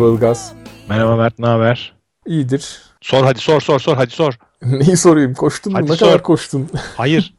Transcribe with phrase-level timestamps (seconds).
[0.00, 0.52] Merhaba Ilgaz.
[0.88, 1.92] Merhaba Mert, ne haber?
[2.26, 2.82] İyidir.
[3.00, 4.38] Sor hadi sor sor sor hadi sor.
[4.62, 5.34] Neyi sorayım?
[5.34, 5.78] Koştun mu?
[5.78, 6.06] Hadi ne sor.
[6.06, 6.68] kadar koştun?
[6.96, 7.34] Hayır.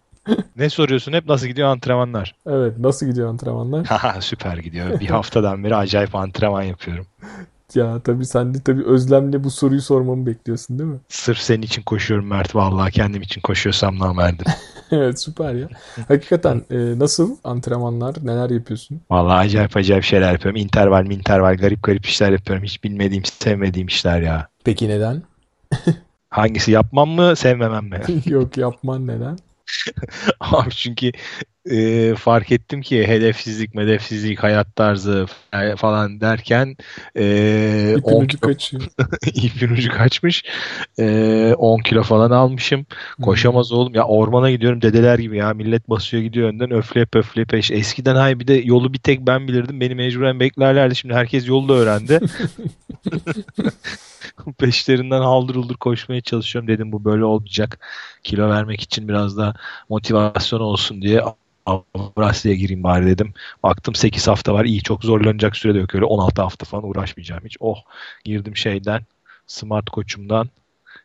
[0.56, 1.14] ne soruyorsun?
[1.14, 2.36] Hep nasıl gidiyor antrenmanlar?
[2.48, 2.78] evet.
[2.78, 3.88] Nasıl gidiyor antrenmanlar?
[4.20, 5.00] Süper gidiyor.
[5.00, 7.06] Bir haftadan beri acayip antrenman yapıyorum.
[7.76, 11.00] Ya tabii sen de tabii özlemle bu soruyu sormamı bekliyorsun değil mi?
[11.10, 12.56] Sırf senin için koşuyorum Mert.
[12.56, 14.46] Vallahi kendim için koşuyorsam namerdim.
[14.92, 15.68] evet süper ya.
[16.08, 18.16] Hakikaten e, nasıl antrenmanlar?
[18.24, 19.02] Neler yapıyorsun?
[19.12, 20.62] Vallahi acayip acayip şeyler yapıyorum.
[20.62, 22.64] Interval interval garip garip işler yapıyorum.
[22.66, 24.48] Hiç bilmediğim, sevmediğim işler ya.
[24.64, 25.22] Peki neden?
[26.30, 28.02] Hangisi yapmam mı, sevmemem mi?
[28.26, 29.38] Yok yapman neden?
[30.40, 31.12] Abi çünkü
[31.66, 36.76] e, fark ettim ki hedefsizlik, medefsizlik, hayat tarzı e, falan derken
[37.18, 38.80] e, İpin 10 ucu kilo.
[39.34, 40.44] İpin ucu kaçmış.
[41.00, 42.86] Ee, 10 kilo falan almışım.
[43.22, 43.96] Koşamaz oğlum.
[43.96, 45.54] Ya ormana gidiyorum dedeler gibi ya.
[45.54, 47.72] Millet basıyor gidiyor önden öfleyip öfleyip peş.
[47.72, 49.82] Eskiden hay bir de yolu bir tek ben bilirdim.
[49.82, 50.96] Beni mecburen beklerlerdi.
[50.96, 52.20] Şimdi herkes yolu da öğrendi.
[54.58, 56.68] Peşlerinden haldır huldur koşmaya çalışıyorum.
[56.68, 57.80] Dedim bu böyle olmayacak.
[58.24, 59.54] Kilo vermek için biraz da
[59.90, 61.22] motivasyon olsun diye
[61.66, 63.34] Avrasya'ya gireyim bari dedim.
[63.64, 64.66] Baktım 8 hafta var.
[64.66, 65.96] iyi çok zorlanacak sürede yok.
[65.96, 67.58] Öyle 16 hafta falan uğraşmayacağım hiç.
[67.60, 67.78] Oh
[68.26, 69.02] girdim şeyden
[69.48, 70.50] Smart Koç'umdan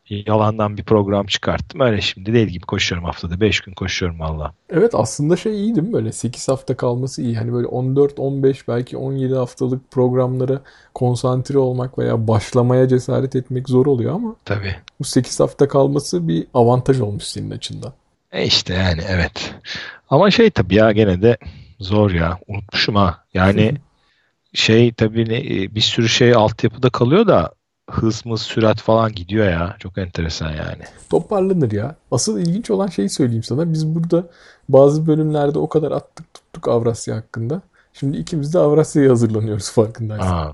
[0.08, 1.80] yalandan bir program çıkarttım.
[1.80, 3.40] Öyle şimdi değil gibi koşuyorum haftada.
[3.40, 4.52] 5 gün koşuyorum valla.
[4.70, 7.36] Evet aslında şey iyi değil mi böyle 8 hafta kalması iyi.
[7.36, 10.60] Hani böyle 14, 15 belki 17 haftalık programlara
[10.94, 14.76] konsantre olmak veya başlamaya cesaret etmek zor oluyor ama Tabii.
[15.00, 17.92] bu 8 hafta kalması bir avantaj olmuş senin açından.
[18.32, 19.54] E işte yani evet.
[20.10, 21.36] Ama şey tabii ya gene de
[21.80, 22.38] zor ya.
[22.48, 23.24] Unutmuşum ha.
[23.34, 23.74] Yani
[24.54, 27.52] şey tabii ne- bir sürü şey altyapıda kalıyor da
[27.90, 29.76] hız mız sürat falan gidiyor ya.
[29.78, 30.82] Çok enteresan yani.
[31.10, 31.94] Toparlanır ya.
[32.10, 33.72] Asıl ilginç olan şeyi söyleyeyim sana.
[33.72, 34.24] Biz burada
[34.68, 37.62] bazı bölümlerde o kadar attık tuttuk Avrasya hakkında.
[37.92, 40.32] Şimdi ikimiz de Avrasya'ya hazırlanıyoruz farkındaysan.
[40.32, 40.52] Aa,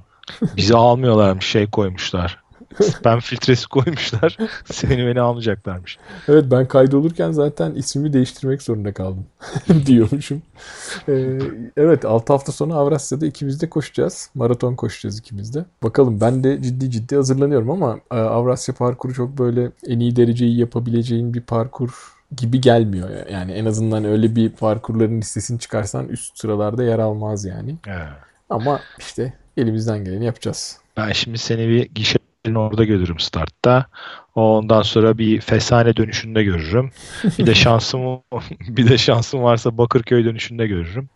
[0.57, 2.42] bizi almıyorlarmış şey koymuşlar.
[2.83, 4.37] Spam filtresi koymuşlar.
[4.73, 5.99] Seni beni almayacaklarmış.
[6.29, 9.27] Evet ben kaydolurken zaten ismimi değiştirmek zorunda kaldım
[9.87, 10.43] diyormuşum.
[11.09, 11.39] Ee,
[11.77, 14.31] evet 6 hafta sonra Avrasya'da ikimiz de koşacağız.
[14.35, 15.65] Maraton koşacağız ikimiz de.
[15.83, 20.59] Bakalım ben de ciddi ciddi hazırlanıyorum ama e, Avrasya parkuru çok böyle en iyi dereceyi
[20.59, 21.91] yapabileceğin bir parkur
[22.37, 23.11] gibi gelmiyor.
[23.33, 27.77] Yani en azından öyle bir parkurların listesini çıkarsan üst sıralarda yer almaz yani.
[27.87, 27.99] He.
[28.51, 30.79] Ama işte elimizden geleni yapacağız.
[30.97, 31.95] Ben şimdi seni bir
[32.45, 33.87] gişenin orada görürüm startta.
[34.35, 36.91] Ondan sonra bir Fesane dönüşünde görürüm.
[37.39, 38.01] Bir de şansım
[38.69, 41.09] bir de şansım varsa Bakırköy dönüşünde görürüm.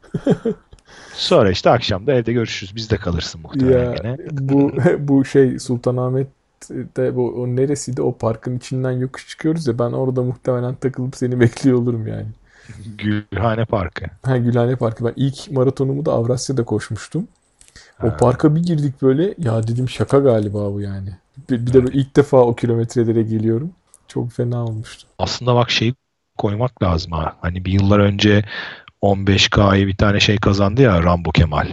[1.15, 2.76] Sonra işte akşam da evde görüşürüz.
[2.76, 4.16] Bizde kalırsın muhtemelen Ya gene.
[4.31, 10.22] bu bu şey Sultanahmet'te bu o neresiydi o parkın içinden yokuş çıkıyoruz ya ben orada
[10.22, 12.26] muhtemelen takılıp seni bekliyor olurum yani.
[12.98, 14.04] Gülhane Parkı.
[14.22, 17.28] Ha Gülhane Parkı ben ilk maratonumu da Avrasya'da koşmuştum.
[18.03, 18.17] O Ha.
[18.17, 21.09] parka bir girdik böyle ya dedim şaka galiba bu yani.
[21.51, 23.71] Bir, bir de böyle ilk defa o kilometrelere geliyorum.
[24.09, 25.07] Çok fena olmuştu.
[25.19, 25.95] Aslında bak şeyi
[26.39, 27.37] koymak lazım ha.
[27.41, 28.45] Hani bir yıllar önce
[29.01, 31.69] 15K'yı bir tane şey kazandı ya Rambo Kemal.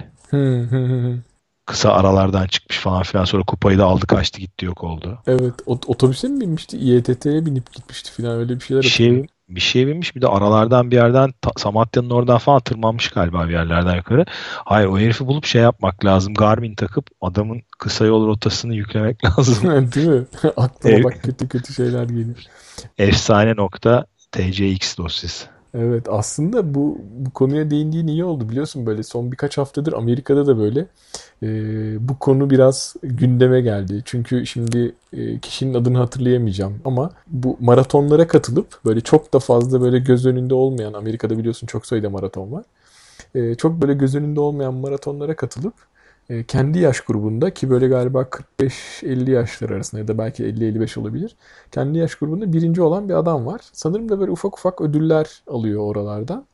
[1.66, 5.20] Kısa aralardan çıkmış falan filan sonra kupayı da aldı kaçtı gitti yok oldu.
[5.28, 6.78] Evet ot- otobüse mi binmişti?
[6.78, 10.96] İETT'ye binip gitmişti falan öyle bir şeyler şey bir şey binmiş bir de aralardan bir
[10.96, 14.26] yerden Samatya'nın oradan falan tırmanmış galiba bir yerlerden yukarı.
[14.66, 16.34] Hayır o herifi bulup şey yapmak lazım.
[16.34, 19.92] Garmin takıp adamın kısa yol rotasını yüklemek lazım.
[19.96, 20.26] Değil mi?
[20.58, 21.04] Aklıma Evet.
[21.04, 22.38] bak kötü kötü şeyler geliyor.
[22.98, 25.54] Efsane nokta TCX dosyası.
[25.74, 30.58] Evet aslında bu, bu konuya değindiğin iyi oldu biliyorsun böyle son birkaç haftadır Amerika'da da
[30.58, 30.88] böyle
[31.44, 31.48] e,
[32.10, 34.02] bu konu biraz gündeme geldi.
[34.06, 40.00] Çünkü şimdi e, kişinin adını hatırlayamayacağım ama bu maratonlara katılıp böyle çok da fazla böyle
[40.00, 42.64] göz önünde olmayan Amerika'da biliyorsun çok sayıda maraton var.
[43.36, 45.74] E, çok böyle göz önünde olmayan maratonlara katılıp
[46.30, 51.36] e, kendi yaş grubunda ki böyle galiba 45-50 yaşlar arasında ya da belki 50-55 olabilir.
[51.72, 53.62] Kendi yaş grubunda birinci olan bir adam var.
[53.74, 56.46] Sanırım da böyle ufak ufak ödüller alıyor oralardan.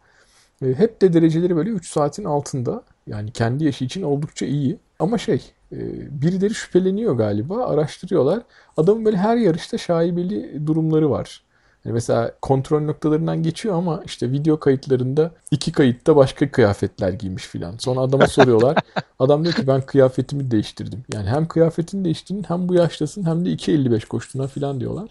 [0.65, 2.83] E, hep de dereceleri böyle 3 saatin altında.
[3.09, 4.77] Yani kendi yaşı için oldukça iyi.
[4.99, 5.77] Ama şey e,
[6.21, 7.65] birileri şüpheleniyor galiba.
[7.65, 8.41] Araştırıyorlar.
[8.77, 11.43] Adamın böyle her yarışta şaibeli durumları var.
[11.85, 17.77] Yani mesela kontrol noktalarından geçiyor ama işte video kayıtlarında iki kayıtta başka kıyafetler giymiş filan.
[17.77, 18.77] Sonra adama soruyorlar.
[19.19, 21.03] Adam diyor ki ben kıyafetimi değiştirdim.
[21.13, 25.09] Yani hem kıyafetini değiştirdin hem bu yaştasın hem de 2.55 koştuğuna filan diyorlar.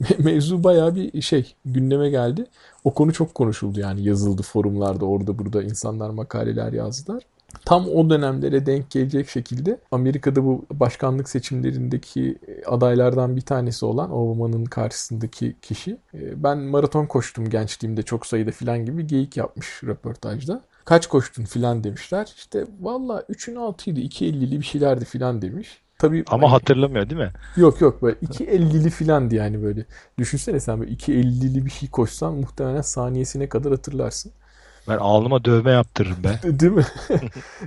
[0.18, 2.46] Mevzu bayağı bir şey gündeme geldi.
[2.84, 7.22] O konu çok konuşuldu yani yazıldı forumlarda orada burada insanlar makaleler yazdılar.
[7.64, 14.64] Tam o dönemlere denk gelecek şekilde Amerika'da bu başkanlık seçimlerindeki adaylardan bir tanesi olan Obama'nın
[14.64, 20.62] karşısındaki kişi e, ben maraton koştum gençliğimde çok sayıda filan gibi geyik yapmış röportajda.
[20.84, 22.32] Kaç koştun filan demişler.
[22.36, 25.82] İşte valla 3'ün altıydı 2.50'li bir şeylerdi filan demiş.
[26.00, 27.32] Tabii Ama hani, hatırlamıyor değil mi?
[27.56, 29.84] Yok yok böyle 2.50'li filan yani böyle.
[30.18, 34.32] Düşünsene sen böyle 2.50'li bir şey koşsan muhtemelen saniyesine kadar hatırlarsın.
[34.88, 36.40] Ben alnıma dövme yaptırırım be.
[36.60, 36.86] Değil mi?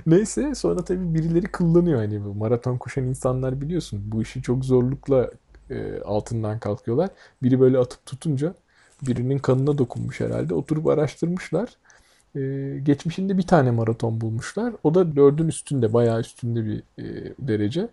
[0.06, 5.30] Neyse sonra tabii birileri kullanıyor hani bu maraton koşan insanlar biliyorsun bu işi çok zorlukla
[5.70, 7.10] e, altından kalkıyorlar.
[7.42, 8.54] Biri böyle atıp tutunca
[9.02, 10.54] birinin kanına dokunmuş herhalde.
[10.54, 11.68] Oturup araştırmışlar.
[12.36, 12.40] E,
[12.82, 14.74] geçmişinde bir tane maraton bulmuşlar.
[14.82, 17.88] O da dördün üstünde bayağı üstünde bir e, derece.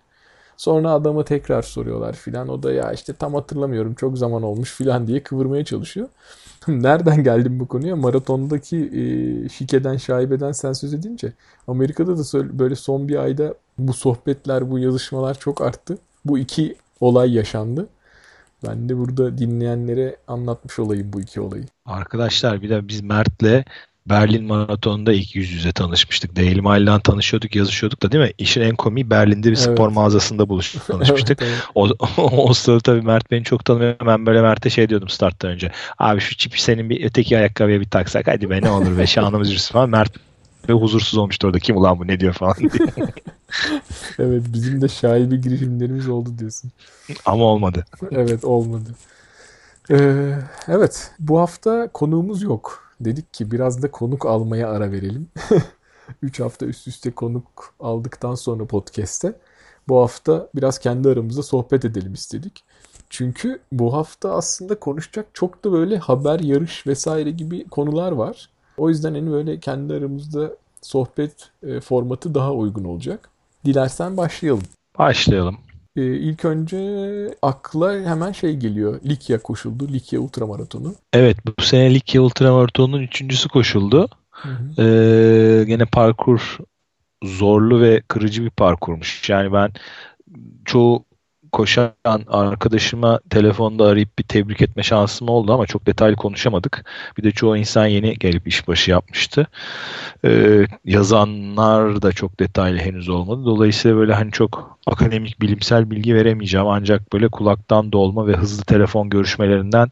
[0.61, 2.47] Sonra adamı tekrar soruyorlar filan.
[2.47, 6.07] O da ya işte tam hatırlamıyorum çok zaman olmuş filan diye kıvırmaya çalışıyor.
[6.67, 7.95] Nereden geldim bu konuya?
[7.95, 11.33] Maratondaki e, şikeden, şaibeden sen söz edince
[11.67, 15.97] Amerika'da da böyle son bir ayda bu sohbetler, bu yazışmalar çok arttı.
[16.25, 17.87] Bu iki olay yaşandı.
[18.67, 21.65] Ben de burada dinleyenlere anlatmış olayım bu iki olayı.
[21.85, 23.65] Arkadaşlar bir de biz Mert'le
[24.05, 26.35] Berlin Maratonu'nda ilk yüz yüze tanışmıştık.
[26.35, 28.31] Daily Mail'den tanışıyorduk, yazışıyorduk da değil mi?
[28.37, 29.95] İşin en komiği Berlin'de bir spor evet.
[29.95, 31.41] mağazasında buluştuk, tanışmıştık.
[31.41, 31.63] evet, evet.
[31.75, 33.95] O, o, o sırada tabii Mert beni çok tanımıyor.
[34.05, 35.71] Ben böyle Mert'e şey diyordum starttan önce.
[35.99, 39.49] Abi şu çipi senin bir öteki ayakkabıya bir taksak hadi be ne olur be şanımız
[39.49, 39.89] yürüsün falan.
[39.89, 40.13] Mert
[40.69, 41.59] ve huzursuz olmuştu orada.
[41.59, 42.69] Kim ulan bu ne diyor falan diye.
[44.19, 46.71] evet bizim de şaibi girişimlerimiz oldu diyorsun.
[47.25, 47.85] Ama olmadı.
[48.11, 48.89] evet olmadı.
[49.91, 50.33] Ee,
[50.67, 55.27] evet bu hafta konuğumuz yok dedik ki biraz da konuk almaya ara verelim.
[56.21, 59.33] 3 hafta üst üste konuk aldıktan sonra podcast'te
[59.87, 62.63] bu hafta biraz kendi aramızda sohbet edelim istedik.
[63.09, 68.49] Çünkü bu hafta aslında konuşacak çok da böyle haber, yarış vesaire gibi konular var.
[68.77, 70.51] O yüzden hani böyle kendi aramızda
[70.81, 73.29] sohbet e, formatı daha uygun olacak.
[73.65, 74.63] Dilersen başlayalım.
[74.99, 75.57] Başlayalım.
[75.95, 76.79] Ee, ilk önce
[77.41, 78.99] akla hemen şey geliyor.
[79.05, 79.87] Likya koşuldu.
[79.93, 80.95] Likya ultramaratonu.
[81.13, 84.09] Evet bu sene Likya ultramaratonunun üçüncüsü koşuldu.
[84.31, 84.81] Hı hı.
[84.81, 86.57] Ee, gene parkur
[87.23, 89.29] zorlu ve kırıcı bir parkurmuş.
[89.29, 89.71] Yani ben
[90.65, 91.05] çoğu
[91.51, 91.91] koşan
[92.27, 96.85] arkadaşıma telefonda arayıp bir tebrik etme şansım oldu ama çok detaylı konuşamadık.
[97.17, 99.47] Bir de çoğu insan yeni gelip işbaşı yapmıştı.
[100.25, 103.45] Ee, yazanlar da çok detaylı henüz olmadı.
[103.45, 109.09] Dolayısıyla böyle hani çok akademik bilimsel bilgi veremeyeceğim ancak böyle kulaktan dolma ve hızlı telefon
[109.09, 109.89] görüşmelerinden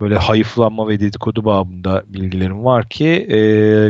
[0.00, 3.38] böyle hayıflanma ve dedikodu babında bilgilerim var ki e,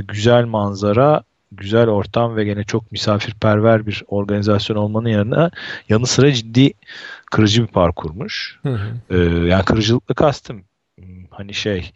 [0.09, 1.23] güzel manzara
[1.57, 5.51] güzel ortam ve gene çok misafirperver bir organizasyon olmanın yanına
[5.89, 6.73] yanı sıra ciddi
[7.31, 8.59] kırıcı bir parkurmuş.
[8.63, 8.97] Hı hı.
[9.11, 10.65] Ee, yani kırıcılıkla kastım
[10.99, 11.91] hmm, hani şey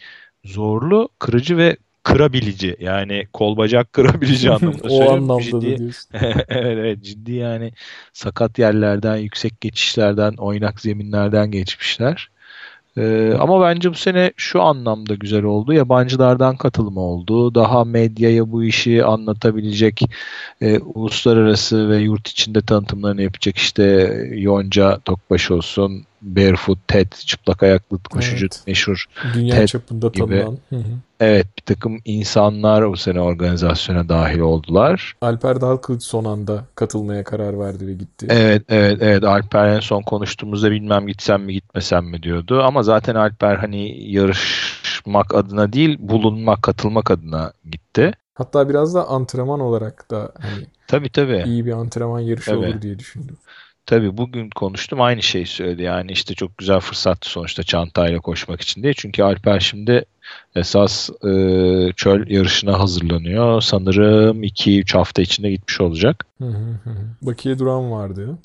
[0.45, 6.11] zorlu, kırıcı ve kırabilici yani kol bacak kırabilici anlamında o anlamda ciddi, diyorsun.
[6.49, 7.73] evet evet ciddi yani
[8.13, 12.31] sakat yerlerden, yüksek geçişlerden, oynak zeminlerden geçmişler.
[12.99, 15.73] Ee, ama bence bu sene şu anlamda güzel oldu.
[15.73, 17.55] Yabancılardan katılım oldu.
[17.55, 20.03] Daha medyaya bu işi anlatabilecek
[20.61, 23.83] e, uluslararası ve yurt içinde tanıtımlarını yapacak işte
[24.35, 28.63] Yonca Tokbaş olsun, Barefoot Ted çıplak ayaklı koşucu evet.
[28.67, 30.59] meşhur Dünya Ted çapında tanınan.
[30.69, 30.83] Hı hı.
[31.21, 35.17] Evet bir takım insanlar bu sene organizasyona dahil oldular.
[35.21, 38.27] Alper Dalkılıç son anda katılmaya karar verdi ve gitti.
[38.31, 42.63] Evet evet evet Alper en son konuştuğumuzda bilmem gitsem mi gitmesem mi diyordu.
[42.63, 48.13] Ama zaten Alper hani yarışmak adına değil bulunmak katılmak adına gitti.
[48.35, 51.43] Hatta biraz da antrenman olarak da hani tabii, tabii.
[51.47, 52.59] iyi bir antrenman yarışı tabii.
[52.59, 53.37] olur diye düşündüm.
[53.89, 55.83] Tabii bugün konuştum aynı şeyi söyledi.
[55.83, 58.95] Yani işte çok güzel fırsattı sonuçta çantayla koşmak için diye.
[58.95, 60.05] Çünkü Alper şimdi
[60.57, 61.31] esas e,
[61.97, 63.61] çöl yarışına hazırlanıyor.
[63.61, 66.27] Sanırım 2-3 hafta içinde gitmiş olacak.
[66.39, 66.53] Hı.
[67.23, 68.39] Bakiye Duran vardı.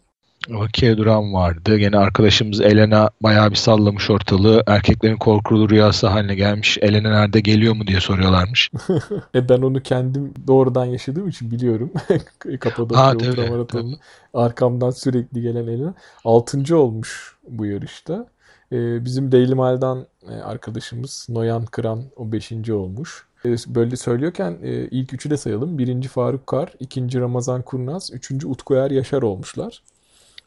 [0.50, 1.78] Vakiye Duran vardı.
[1.78, 4.64] Gene arkadaşımız Elena bayağı bir sallamış ortalığı.
[4.68, 6.78] Erkeklerin korkulu rüyası haline gelmiş.
[6.82, 8.72] Elena nerede geliyor mu diye soruyorlarmış.
[9.36, 11.92] e ben onu kendim doğrudan yaşadığım için biliyorum.
[12.60, 13.96] Kapadokya Ultramaraton'u.
[14.34, 15.94] Arkamdan sürekli gelen Elena.
[16.26, 18.28] Altıncı olmuş bu yarışta.
[18.72, 23.26] Ee, bizim Daily Mail'dan e, arkadaşımız Noyan Kıran o beşinci olmuş.
[23.46, 25.78] Ee, böyle söylüyorken e, ilk üçü de sayalım.
[25.78, 29.84] Birinci Faruk Kar, ikinci Ramazan Kurnaz, üçüncü Utku Er Yaşar olmuşlar.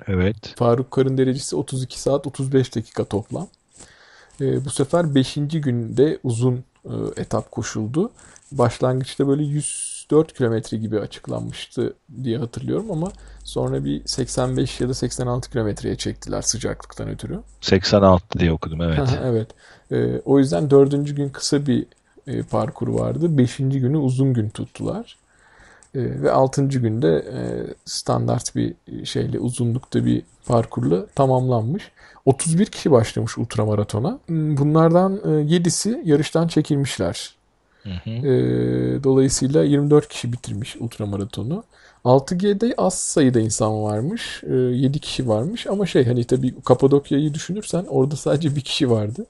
[0.06, 0.54] Evet.
[0.56, 3.48] Faruk Kar'ın derecesi 32 saat 35 dakika toplam.
[4.40, 5.34] E, bu sefer 5.
[5.50, 8.10] günde uzun e, etap koşuldu.
[8.52, 13.08] Başlangıçta böyle 104 kilometre gibi açıklanmıştı diye hatırlıyorum ama
[13.44, 17.40] sonra bir 85 ya da 86 kilometreye çektiler sıcaklıktan ötürü.
[17.60, 19.18] 86 diye okudum evet.
[19.24, 19.48] evet.
[19.92, 21.86] E, o yüzden dördüncü gün kısa bir
[22.26, 23.38] e, parkur vardı.
[23.38, 25.16] Beşinci günü uzun gün tuttular.
[25.96, 27.40] E, ve altıncı günde e,
[27.84, 28.74] standart bir
[29.04, 31.90] şeyle uzunlukta bir parkurla tamamlanmış.
[32.24, 34.18] 31 kişi başlamış ultramaratona.
[34.28, 37.34] Bunlardan e, 7'si yarıştan çekilmişler.
[37.82, 38.10] Hı hı.
[38.10, 41.64] E, dolayısıyla 24 kişi bitirmiş ultramaratonu.
[42.04, 44.42] 6G'de az sayıda insan varmış.
[44.44, 49.26] E, 7 kişi varmış ama şey hani tabii Kapadokya'yı düşünürsen orada sadece bir kişi vardı.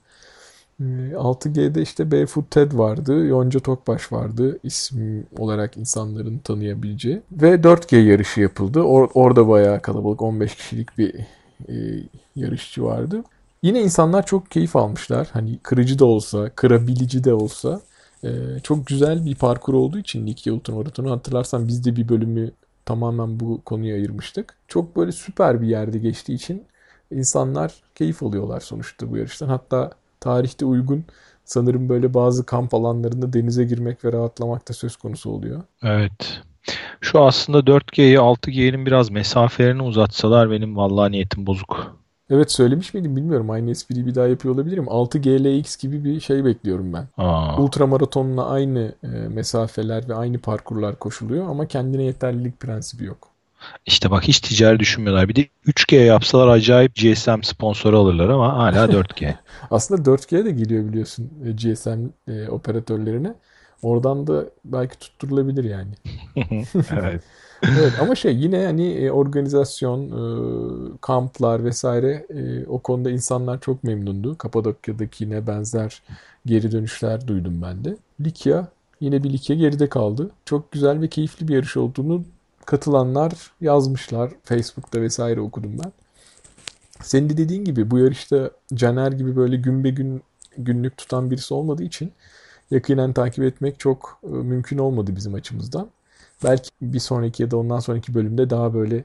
[0.81, 7.23] 6G'de ee, işte Barefoot Ted vardı, Yonca Tokbaş vardı isim olarak insanların tanıyabileceği.
[7.33, 8.79] Ve 4G yarışı yapıldı.
[8.79, 11.15] Or- orada bayağı kalabalık 15 kişilik bir
[11.69, 11.75] e,
[12.37, 13.25] yarışçı vardı.
[13.63, 15.29] Yine insanlar çok keyif almışlar.
[15.33, 17.81] Hani kırıcı da olsa, kırabilici de olsa
[18.25, 18.29] e,
[18.63, 22.51] çok güzel bir parkur olduğu için Likya Ultramaratonu hatırlarsan biz de bir bölümü
[22.85, 24.55] tamamen bu konuya ayırmıştık.
[24.69, 26.65] Çok böyle süper bir yerde geçtiği için
[27.11, 29.49] insanlar keyif alıyorlar sonuçta bu yarıştan.
[29.49, 29.91] Hatta
[30.21, 31.05] tarihte uygun
[31.45, 35.63] sanırım böyle bazı kamp alanlarında denize girmek ve rahatlamak da söz konusu oluyor.
[35.83, 36.43] Evet.
[37.01, 41.97] Şu aslında 4G'yi 6G'nin biraz mesafelerini uzatsalar benim vallahi niyetim bozuk.
[42.31, 43.51] Evet söylemiş miydim bilmiyorum.
[43.51, 44.85] Aynı espriyi bir daha yapıyor olabilirim.
[44.85, 47.09] 6GLX gibi bir şey bekliyorum ben.
[47.17, 47.63] Aa.
[47.63, 53.36] Ultramaratonla aynı e, mesafeler ve aynı parkurlar koşuluyor ama kendine yeterlilik prensibi yok.
[53.87, 55.29] İşte bak hiç ticari düşünmüyorlar.
[55.29, 59.35] Bir de 3G yapsalar acayip GSM sponsoru alırlar ama hala 4G.
[59.71, 63.35] Aslında 4G de geliyor biliyorsun e, GSM e, operatörlerine.
[63.83, 65.91] Oradan da belki tutturulabilir yani.
[66.93, 67.23] evet.
[67.63, 72.27] evet ama şey yine hani e, organizasyon, e, kamplar vesaire
[72.69, 74.39] o konuda insanlar çok memnundu.
[74.39, 76.03] Kapadokya'dakine benzer
[76.47, 77.97] geri dönüşler duydum ben de.
[78.21, 78.69] Likya
[79.01, 80.31] yine bir Likya geride kaldı.
[80.45, 82.25] Çok güzel ve keyifli bir yarış olduğunu
[82.67, 84.31] katılanlar yazmışlar.
[84.45, 85.93] Facebook'ta vesaire okudum ben.
[87.03, 90.23] Senin de dediğin gibi bu yarışta Caner gibi böyle gün be gün
[90.59, 92.13] günlük tutan birisi olmadığı için
[92.71, 95.89] yakinen takip etmek çok e, mümkün olmadı bizim açımızdan.
[96.45, 99.05] Belki bir sonraki ya da ondan sonraki bölümde daha böyle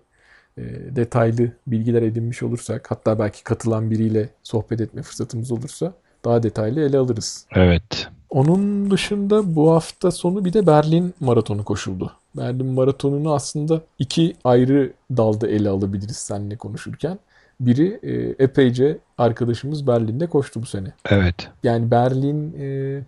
[0.58, 0.62] e,
[0.96, 5.94] detaylı bilgiler edinmiş olursak hatta belki katılan biriyle sohbet etme fırsatımız olursa
[6.26, 7.46] daha detaylı ele alırız.
[7.56, 8.08] Evet.
[8.30, 12.12] Onun dışında bu hafta sonu bir de Berlin maratonu koşuldu.
[12.38, 17.20] Berlin maratonunu aslında iki ayrı dalda ele alabiliriz seninle konuşurken.
[17.60, 20.94] Biri e, epeyce arkadaşımız Berlin'de koştu bu sene.
[21.10, 21.50] Evet.
[21.64, 23.00] Yani Berlin e,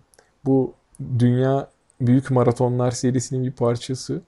[0.44, 0.72] bu
[1.18, 1.68] dünya
[2.00, 4.20] büyük maratonlar serisinin bir parçası.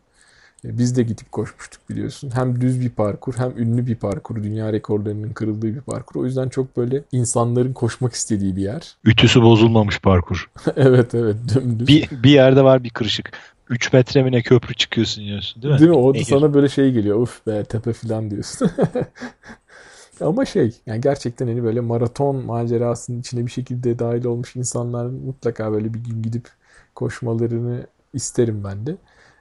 [0.65, 2.31] E, biz de gidip koşmuştuk biliyorsun.
[2.35, 4.43] Hem düz bir parkur hem ünlü bir parkur.
[4.43, 6.21] Dünya rekorlarının kırıldığı bir parkur.
[6.21, 8.97] O yüzden çok böyle insanların koşmak istediği bir yer.
[9.05, 10.51] Ütüsü bozulmamış parkur.
[10.77, 11.89] evet evet dümdüz.
[11.89, 13.33] Bir, bir yerde var bir kırışık.
[13.71, 15.81] 3 metre mi ne köprü çıkıyorsun diyorsun değil mi?
[15.81, 15.97] Değil mi?
[15.97, 17.19] O da sana böyle şey geliyor.
[17.21, 18.71] Uf be tepe falan diyorsun.
[20.21, 25.73] Ama şey yani gerçekten hani böyle maraton macerasının içine bir şekilde dahil olmuş insanlar mutlaka
[25.73, 26.49] böyle bir gün gidip
[26.95, 28.97] koşmalarını isterim ben de.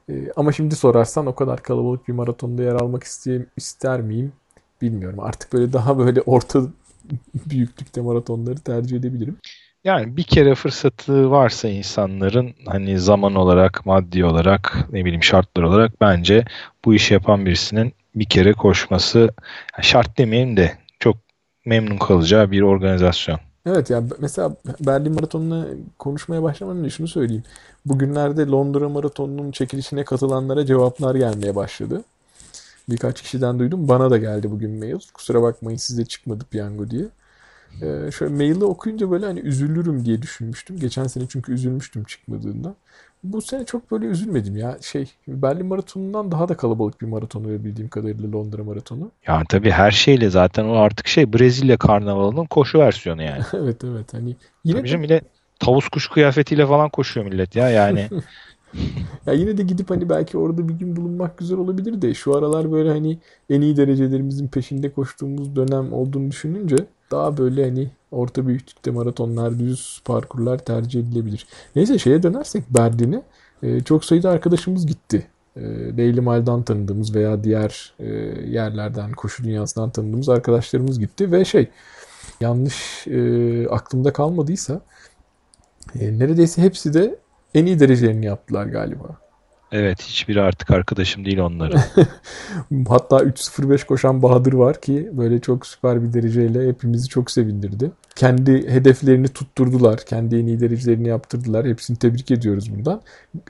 [0.10, 4.34] Ee, ama şimdi sorarsan o kadar kalabalık bir maratonda yer almak isteyeyim, ister miyim
[4.82, 5.20] bilmiyorum.
[5.20, 6.62] Artık böyle daha böyle orta
[7.50, 9.38] büyüklükte maratonları tercih edebilirim.
[9.86, 16.02] Yani bir kere fırsatı varsa insanların hani zaman olarak, maddi olarak, ne bileyim şartlar olarak
[16.02, 16.46] bence
[16.86, 19.30] bu işi yapan birisinin bir kere koşması
[19.82, 21.18] şart demeyeyim de çok
[21.66, 23.40] memnun kalacağı bir organizasyon.
[23.66, 25.66] Evet ya mesela Berlin Maratonu'na
[26.00, 27.44] konuşmaya başlamadan önce şunu söyleyeyim.
[27.86, 32.04] Bugünlerde Londra Maratonu'nun çekilişine katılanlara cevaplar gelmeye başladı.
[32.90, 33.88] Birkaç kişiden duydum.
[33.88, 35.00] Bana da geldi bugün mail.
[35.14, 37.06] Kusura bakmayın size çıkmadı piyango diye.
[37.82, 40.78] Ee, şöyle maili okuyunca böyle hani üzülürüm diye düşünmüştüm.
[40.80, 42.76] Geçen sene çünkü üzülmüştüm çıkmadığında.
[43.24, 44.78] Bu sene çok böyle üzülmedim ya.
[44.82, 49.12] Şey Berlin Maratonu'ndan daha da kalabalık bir maratonu bildiğim kadarıyla Londra Maratonu.
[49.28, 53.44] Ya tabii her şeyle zaten o artık şey Brezilya Karnavalı'nın koşu versiyonu yani.
[53.54, 55.04] evet evet hani yine tabii de...
[55.04, 55.22] yine
[55.60, 58.10] tavus kuş kıyafetiyle falan koşuyor millet ya yani.
[59.26, 62.72] ya yine de gidip hani belki orada bir gün bulunmak güzel olabilir de şu aralar
[62.72, 63.18] böyle hani
[63.50, 66.76] en iyi derecelerimizin peşinde koştuğumuz dönem olduğunu düşününce
[67.16, 71.48] daha böyle hani orta büyüklükte maratonlar, düz parkurlar tercih edilebilir.
[71.76, 73.22] Neyse şeye dönersek Berlin'e
[73.64, 75.28] e, çok sayıda arkadaşımız gitti.
[75.56, 75.62] E,
[75.98, 78.06] Daily tanıdığımız veya diğer e,
[78.50, 81.70] yerlerden, koşu dünyasından tanıdığımız arkadaşlarımız gitti ve şey
[82.42, 84.82] yanlış e, aklımda kalmadıysa
[85.96, 87.20] neredeyse hepsi de
[87.54, 89.25] en iyi derecelerini yaptılar galiba.
[89.72, 91.82] Evet hiçbiri artık arkadaşım değil onların.
[92.88, 97.92] Hatta 3.05 koşan Bahadır var ki böyle çok süper bir dereceyle hepimizi çok sevindirdi.
[98.16, 100.06] kendi hedeflerini tutturdular.
[100.06, 101.66] Kendi en iyi derecelerini yaptırdılar.
[101.68, 103.02] Hepsini tebrik ediyoruz buradan.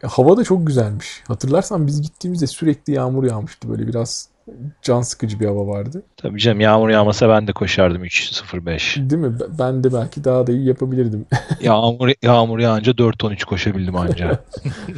[0.03, 1.24] Hava da çok güzelmiş.
[1.27, 3.69] Hatırlarsan biz gittiğimizde sürekli yağmur yağmıştı.
[3.69, 4.29] Böyle biraz
[4.81, 6.03] can sıkıcı bir hava vardı.
[6.17, 9.09] Tabii canım yağmur yağmasa ben de koşardım 3.05.
[9.09, 9.37] Değil mi?
[9.59, 11.25] Ben de belki daha da iyi yapabilirdim.
[11.61, 14.43] yağmur yağmur yağınca 4.13 koşabildim anca.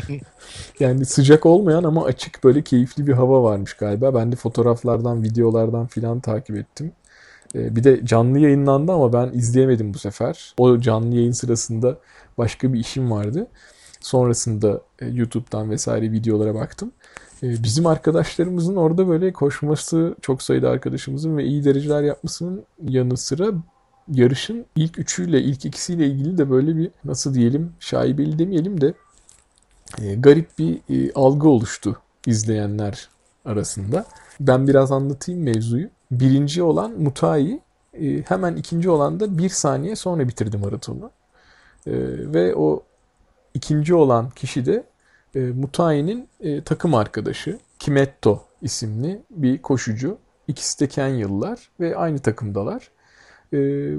[0.79, 4.15] yani sıcak olmayan ama açık böyle keyifli bir hava varmış galiba.
[4.15, 6.91] Ben de fotoğraflardan, videolardan filan takip ettim.
[7.55, 10.53] Ee, bir de canlı yayınlandı ama ben izleyemedim bu sefer.
[10.57, 11.97] O canlı yayın sırasında
[12.37, 13.47] başka bir işim vardı.
[14.01, 16.91] Sonrasında e, YouTube'dan vesaire videolara baktım.
[17.43, 23.51] Ee, bizim arkadaşlarımızın orada böyle koşması, çok sayıda arkadaşımızın ve iyi dereceler yapmasının yanı sıra
[24.11, 28.93] yarışın ilk üçüyle, ilk ikisiyle ilgili de böyle bir nasıl diyelim şaibeli demeyelim de
[30.01, 33.09] e, garip bir e, algı oluştu izleyenler
[33.45, 34.05] arasında.
[34.39, 35.89] Ben biraz anlatayım mevzuyu.
[36.11, 37.59] Birinci olan Mutai
[37.93, 41.11] e, hemen ikinci olan da bir saniye sonra bitirdi maratonu.
[42.33, 42.83] Ve o
[43.53, 44.83] ikinci olan kişi de
[45.37, 50.17] e, Mutai'nin e, takım arkadaşı Kimetto isimli bir koşucu.
[50.47, 52.91] İkisi de Kenyalılar ve aynı takımdalar.
[53.53, 53.57] E,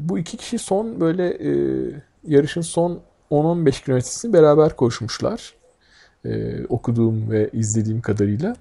[0.08, 1.50] bu iki kişi son böyle e,
[2.24, 5.54] yarışın son 10-15 kilometresini beraber koşmuşlar.
[6.24, 8.56] E, okuduğum ve izlediğim kadarıyla.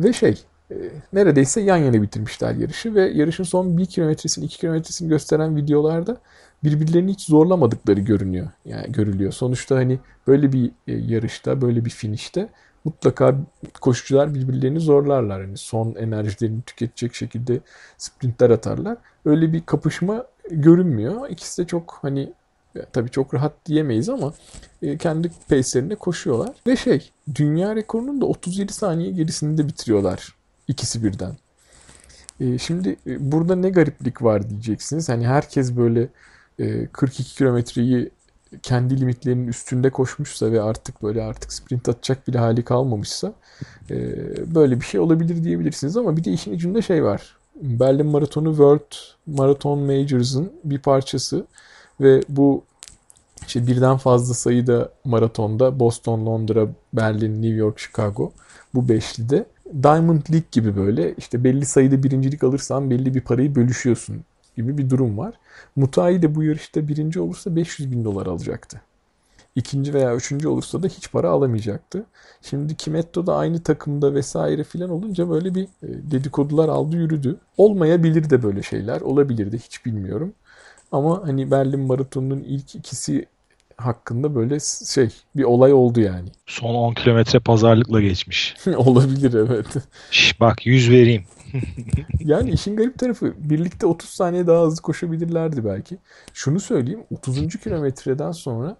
[0.00, 0.76] Ve şey e,
[1.12, 6.16] neredeyse yan yana bitirmişler yarışı ve yarışın son 1 kilometresini 2 kilometresini gösteren videolarda
[6.64, 8.48] birbirlerini hiç zorlamadıkları görünüyor.
[8.64, 9.32] Yani görülüyor.
[9.32, 12.48] Sonuçta hani böyle bir e, yarışta, böyle bir finişte
[12.84, 13.36] mutlaka
[13.80, 15.42] koşucular birbirlerini zorlarlar.
[15.42, 17.60] Hani son enerjilerini tüketecek şekilde
[17.98, 18.96] sprintler atarlar.
[19.24, 21.28] Öyle bir kapışma görünmüyor.
[21.30, 22.32] İkisi de çok hani
[22.92, 24.32] tabii çok rahat diyemeyiz ama
[24.82, 26.56] e, kendi pace'lerinde koşuyorlar.
[26.66, 30.36] Ve şey dünya rekorunun da 37 saniye gerisinde bitiriyorlar
[30.68, 31.36] ikisi birden.
[32.40, 35.08] E, şimdi burada ne gariplik var diyeceksiniz.
[35.08, 36.08] Hani herkes böyle
[36.92, 38.10] 42 ee, kilometreyi
[38.62, 43.34] kendi limitlerinin üstünde koşmuşsa ve artık böyle artık sprint atacak bile hali kalmamışsa
[43.90, 43.96] e,
[44.54, 47.36] böyle bir şey olabilir diyebilirsiniz ama bir de işin içinde şey var.
[47.56, 48.94] Berlin Maratonu World
[49.26, 51.46] Marathon Majors'ın bir parçası
[52.00, 52.64] ve bu
[53.46, 58.32] işte birden fazla sayıda maratonda Boston, Londra, Berlin, New York, Chicago
[58.74, 59.46] bu beşlide
[59.82, 64.24] Diamond League gibi böyle işte belli sayıda birincilik alırsan belli bir parayı bölüşüyorsun
[64.56, 65.34] gibi bir durum var.
[65.76, 68.80] Mutai de bu yarışta birinci olursa 500 bin dolar alacaktı.
[69.56, 72.06] İkinci veya üçüncü olursa da hiç para alamayacaktı.
[72.42, 77.36] Şimdi Kimetto da aynı takımda vesaire filan olunca böyle bir e, dedikodular aldı yürüdü.
[77.56, 79.00] Olmayabilir de böyle şeyler.
[79.00, 80.32] Olabilir de hiç bilmiyorum.
[80.92, 83.26] Ama hani Berlin Maratonu'nun ilk ikisi
[83.76, 84.58] hakkında böyle
[84.94, 86.28] şey bir olay oldu yani.
[86.46, 88.54] Son 10 kilometre pazarlıkla geçmiş.
[88.76, 89.66] Olabilir evet.
[90.10, 91.24] Şş, bak 100 vereyim.
[92.20, 95.98] yani işin garip tarafı birlikte 30 saniye daha hızlı koşabilirlerdi belki.
[96.34, 97.56] Şunu söyleyeyim 30.
[97.56, 98.76] kilometreden sonra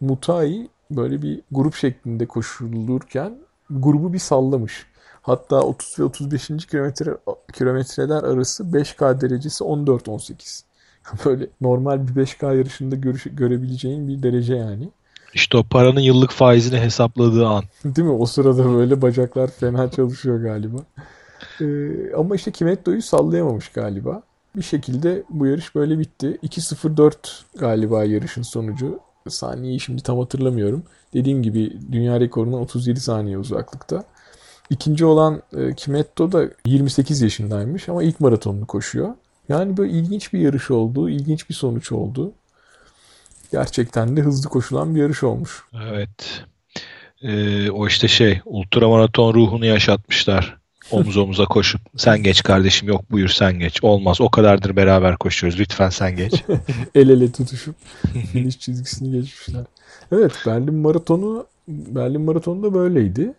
[0.00, 3.38] Mutai böyle bir grup şeklinde koşulurken
[3.70, 4.86] grubu bir sallamış.
[5.22, 6.46] Hatta 30 ve 35.
[6.46, 7.16] kilometre
[7.52, 10.62] kilometreler arası 5K derecesi 14-18.
[11.24, 14.88] Böyle normal bir 5K yarışında görüş, görebileceğin bir derece yani.
[15.34, 17.64] İşte o paranın yıllık faizini hesapladığı an.
[17.84, 18.14] Değil mi?
[18.14, 20.78] O sırada böyle bacaklar fena çalışıyor galiba.
[21.60, 24.22] Ee, ama işte Kimetto'yu sallayamamış galiba.
[24.56, 26.38] Bir şekilde bu yarış böyle bitti.
[26.42, 27.12] 2.04
[27.58, 29.00] galiba yarışın sonucu.
[29.28, 30.82] Saniyeyi şimdi tam hatırlamıyorum.
[31.14, 34.04] Dediğim gibi dünya rekoruna 37 saniye uzaklıkta.
[34.70, 39.14] İkinci olan e, Kimetto da 28 yaşındaymış ama ilk maratonunu koşuyor.
[39.48, 42.32] Yani böyle ilginç bir yarış oldu, ilginç bir sonuç oldu.
[43.52, 45.64] Gerçekten de hızlı koşulan bir yarış olmuş.
[45.90, 46.44] Evet.
[47.22, 50.59] Ee, o işte şey, ultramaraton ruhunu yaşatmışlar
[50.90, 53.84] omuz omuza koşup sen geç kardeşim yok buyur sen geç.
[53.84, 56.44] Olmaz o kadardır beraber koşuyoruz lütfen sen geç.
[56.94, 57.74] El ele tutuşup
[58.32, 59.64] finish çizgisini geçmişler.
[60.12, 63.32] Evet Berlin Maratonu Berlin Maratonu da böyleydi.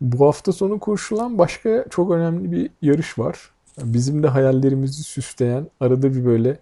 [0.00, 3.36] Bu hafta sonu koşulan başka çok önemli bir yarış var.
[3.82, 6.58] Bizim de hayallerimizi süsleyen arada bir böyle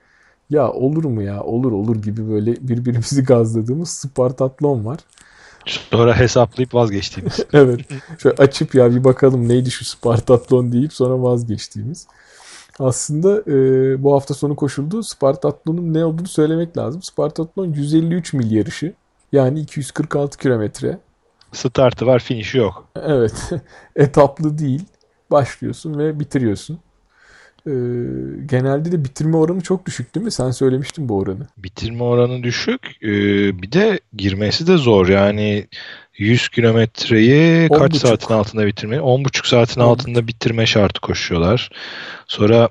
[0.51, 4.99] ya olur mu ya olur olur gibi böyle birbirimizi gazladığımız Spartatlon var.
[5.67, 7.41] Sonra hesaplayıp vazgeçtiğimiz.
[7.53, 7.81] evet.
[8.19, 12.07] Şöyle açıp ya bir bakalım neydi şu Spartatlon deyip sonra vazgeçtiğimiz.
[12.79, 13.55] Aslında e,
[14.03, 15.03] bu hafta sonu koşuldu.
[15.03, 17.03] Spartatlon'un ne olduğunu söylemek lazım.
[17.03, 18.93] Spartatlon 153 mil yarışı.
[19.33, 20.99] Yani 246 kilometre.
[21.53, 22.89] Startı var, finişi yok.
[22.97, 23.51] Evet.
[23.97, 24.85] Etaplı değil.
[25.31, 26.79] Başlıyorsun ve bitiriyorsun.
[27.67, 27.71] Ee,
[28.47, 30.33] genelde de bitirme oranı çok düşük değil mi?
[30.33, 31.47] Sen söylemiştin bu oranı.
[31.57, 32.83] Bitirme oranı düşük.
[33.03, 33.09] Ee,
[33.63, 35.09] bir de girmesi de zor.
[35.09, 35.67] Yani
[36.19, 38.09] 100 kilometreyi kaç buçuk.
[38.09, 38.97] saatin altında bitirme?
[38.97, 39.87] 10,5 saatin 10.
[39.87, 41.71] altında bitirme şartı koşuyorlar.
[42.27, 42.69] Sonra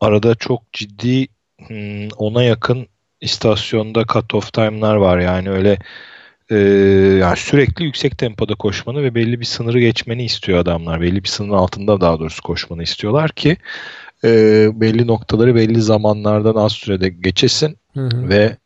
[0.00, 1.26] arada çok ciddi
[1.66, 2.86] hmm, ona yakın
[3.20, 5.18] istasyonda cut-off time'lar var.
[5.18, 5.78] Yani öyle
[6.50, 6.56] e,
[7.20, 11.00] yani sürekli yüksek tempoda koşmanı ve belli bir sınırı geçmeni istiyor adamlar.
[11.00, 13.56] Belli bir sınırın altında daha doğrusu koşmanı istiyorlar ki
[14.24, 14.30] e,
[14.80, 18.28] belli noktaları belli zamanlardan az sürede geçesin hı hı.
[18.28, 18.56] ve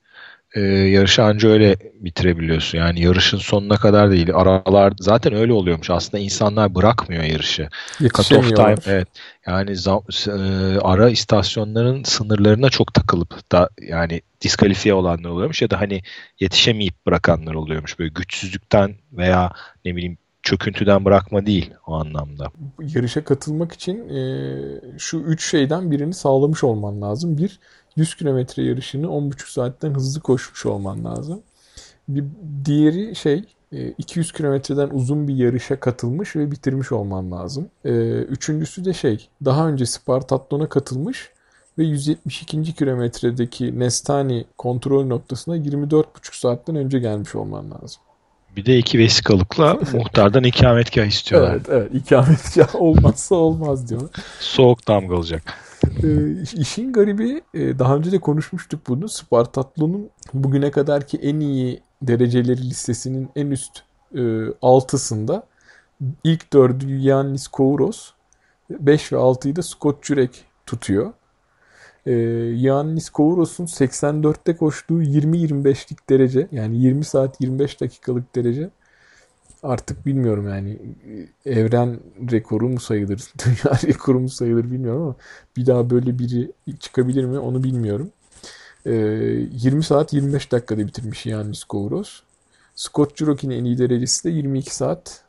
[0.54, 2.78] e, yarışı anca öyle bitirebiliyorsun.
[2.78, 4.34] Yani yarışın sonuna kadar değil.
[4.34, 5.90] Aralar zaten öyle oluyormuş.
[5.90, 7.68] Aslında insanlar bırakmıyor yarışı.
[7.98, 9.08] Cut off time evet.
[9.46, 10.32] Yani e,
[10.80, 16.02] ara istasyonların sınırlarına çok takılıp da yani diskalifiye olanlar oluyormuş ya da hani
[16.40, 17.98] yetişemeyip bırakanlar oluyormuş.
[17.98, 19.52] Böyle güçsüzlükten veya
[19.84, 22.52] ne bileyim çöküntüden bırakma değil o anlamda.
[22.80, 24.18] Yarışa katılmak için e,
[24.98, 27.38] şu üç şeyden birini sağlamış olman lazım.
[27.38, 27.60] Bir,
[27.96, 31.42] 100 kilometre yarışını 10,5 saatten hızlı koşmuş olman lazım.
[32.08, 32.24] Bir
[32.64, 33.44] diğeri şey
[33.98, 37.68] 200 e, kilometreden uzun bir yarışa katılmış ve bitirmiş olman lazım.
[37.84, 37.90] E,
[38.22, 41.30] üçüncüsü de şey daha önce Spartatlon'a katılmış
[41.78, 42.74] ve 172.
[42.74, 46.04] kilometredeki Nestani kontrol noktasına 24,5
[46.40, 48.02] saatten önce gelmiş olman lazım.
[48.56, 51.52] Bir de iki vesikalıkla muhtardan ikametgah istiyorlar.
[51.52, 51.94] Evet, evet.
[51.94, 54.08] ikametgah olmazsa olmaz diyor.
[54.40, 55.42] Soğuk damgalacak.
[56.02, 59.08] E, işin garibi e, daha önce de konuşmuştuk bunu.
[59.08, 63.82] Spartatlo'nun bugüne kadarki en iyi dereceleri listesinin en üst
[64.16, 64.22] e,
[64.62, 65.46] altısında
[66.24, 68.10] ilk dördü Yannis Kouros
[68.70, 71.12] 5 ve 6'yı da Scott Jurek tutuyor.
[72.06, 72.12] E,
[72.56, 78.70] Yannis Kouros'un 84'te koştuğu 20-25'lik derece yani 20 saat 25 dakikalık derece
[79.62, 80.78] artık bilmiyorum yani
[81.46, 85.14] evren rekoru mu sayılır, dünya rekoru mu sayılır bilmiyorum ama
[85.56, 88.10] bir daha böyle biri çıkabilir mi onu bilmiyorum.
[88.86, 92.20] Ee, 20 saat 25 dakikada bitirmiş yani Skouros.
[92.74, 95.24] Scott Jurokin'in en iyi derecesi de 22 saat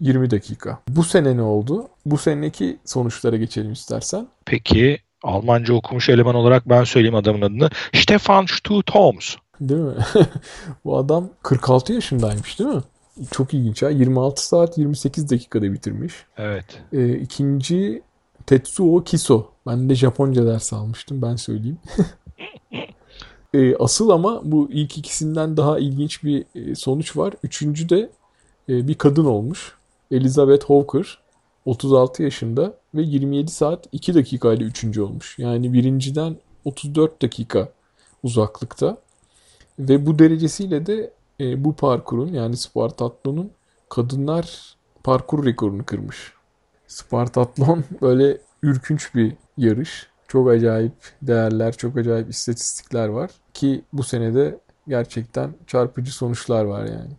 [0.00, 0.78] 20 dakika.
[0.88, 1.88] Bu sene ne oldu?
[2.06, 4.28] Bu seneki sonuçlara geçelim istersen.
[4.46, 7.70] Peki Almanca okumuş eleman olarak ben söyleyeyim adamın adını.
[7.94, 9.34] Stefan Stutoms.
[9.60, 9.94] Değil mi?
[10.84, 12.82] Bu adam 46 yaşındaymış değil mi?
[13.30, 13.90] Çok ilginç ha.
[13.90, 16.14] 26 saat 28 dakikada bitirmiş.
[16.36, 16.64] Evet.
[16.92, 18.02] Ee, ikinci
[18.46, 19.46] Tetsuo Kiso.
[19.66, 21.78] Ben de Japonca ders almıştım ben söyleyeyim.
[23.54, 27.34] ee, asıl ama bu ilk ikisinden daha ilginç bir e, sonuç var.
[27.42, 28.10] Üçüncü de
[28.68, 29.72] e, bir kadın olmuş.
[30.10, 31.18] Elizabeth Hawker.
[31.64, 35.38] 36 yaşında ve 27 saat 2 dakika ile üçüncü olmuş.
[35.38, 37.68] Yani birinciden 34 dakika
[38.22, 38.96] uzaklıkta.
[39.78, 43.50] Ve bu derecesiyle de e, bu parkurun yani Spartatlon'un
[43.88, 46.32] kadınlar parkur rekorunu kırmış.
[46.86, 50.08] Spartatlon böyle ürkünç bir yarış.
[50.28, 53.30] Çok acayip değerler, çok acayip istatistikler var.
[53.54, 57.10] Ki bu senede gerçekten çarpıcı sonuçlar var yani.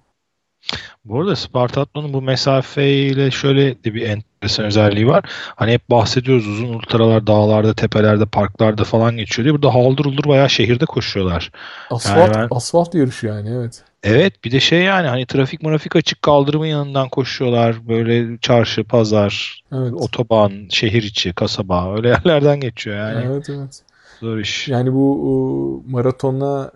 [1.05, 5.23] Bu arada Spartatlon'un bu mesafeyle şöyle de bir enteresan özelliği var.
[5.55, 9.53] Hani hep bahsediyoruz uzun ultralar dağlarda, tepelerde, parklarda falan geçiyor diye.
[9.53, 11.51] Burada haldır uldur bayağı şehirde koşuyorlar.
[11.89, 12.55] Asfalt, yani ben...
[12.55, 13.83] asfalt yarışı yani evet.
[14.03, 17.87] Evet bir de şey yani hani trafik mırafik açık kaldırımın yanından koşuyorlar.
[17.87, 19.93] Böyle çarşı, pazar, evet.
[19.93, 23.25] otoban, şehir içi, kasaba öyle yerlerden geçiyor yani.
[23.25, 23.81] Evet evet.
[24.19, 24.67] Zor iş.
[24.67, 26.71] Yani bu maratona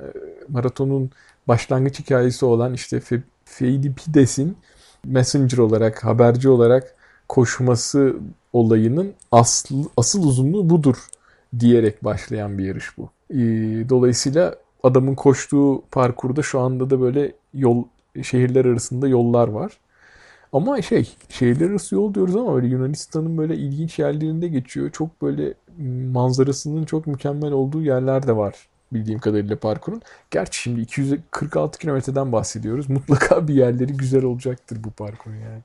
[0.49, 1.11] maratonun
[1.47, 2.99] başlangıç hikayesi olan işte
[3.49, 4.57] Feydipides'in
[5.05, 6.95] messenger olarak, haberci olarak
[7.29, 8.15] koşması
[8.53, 10.95] olayının asıl, asıl uzunluğu budur
[11.59, 13.09] diyerek başlayan bir yarış bu.
[13.89, 17.83] Dolayısıyla adamın koştuğu parkurda şu anda da böyle yol
[18.23, 19.77] şehirler arasında yollar var.
[20.53, 24.91] Ama şey şehirler arası yol diyoruz ama böyle Yunanistan'ın böyle ilginç yerlerinde geçiyor.
[24.91, 25.53] Çok böyle
[26.13, 30.01] manzarasının çok mükemmel olduğu yerler de var bildiğim kadarıyla parkurun.
[30.31, 32.89] Gerçi şimdi 246 kilometreden bahsediyoruz.
[32.89, 35.61] Mutlaka bir yerleri güzel olacaktır bu parkur yani.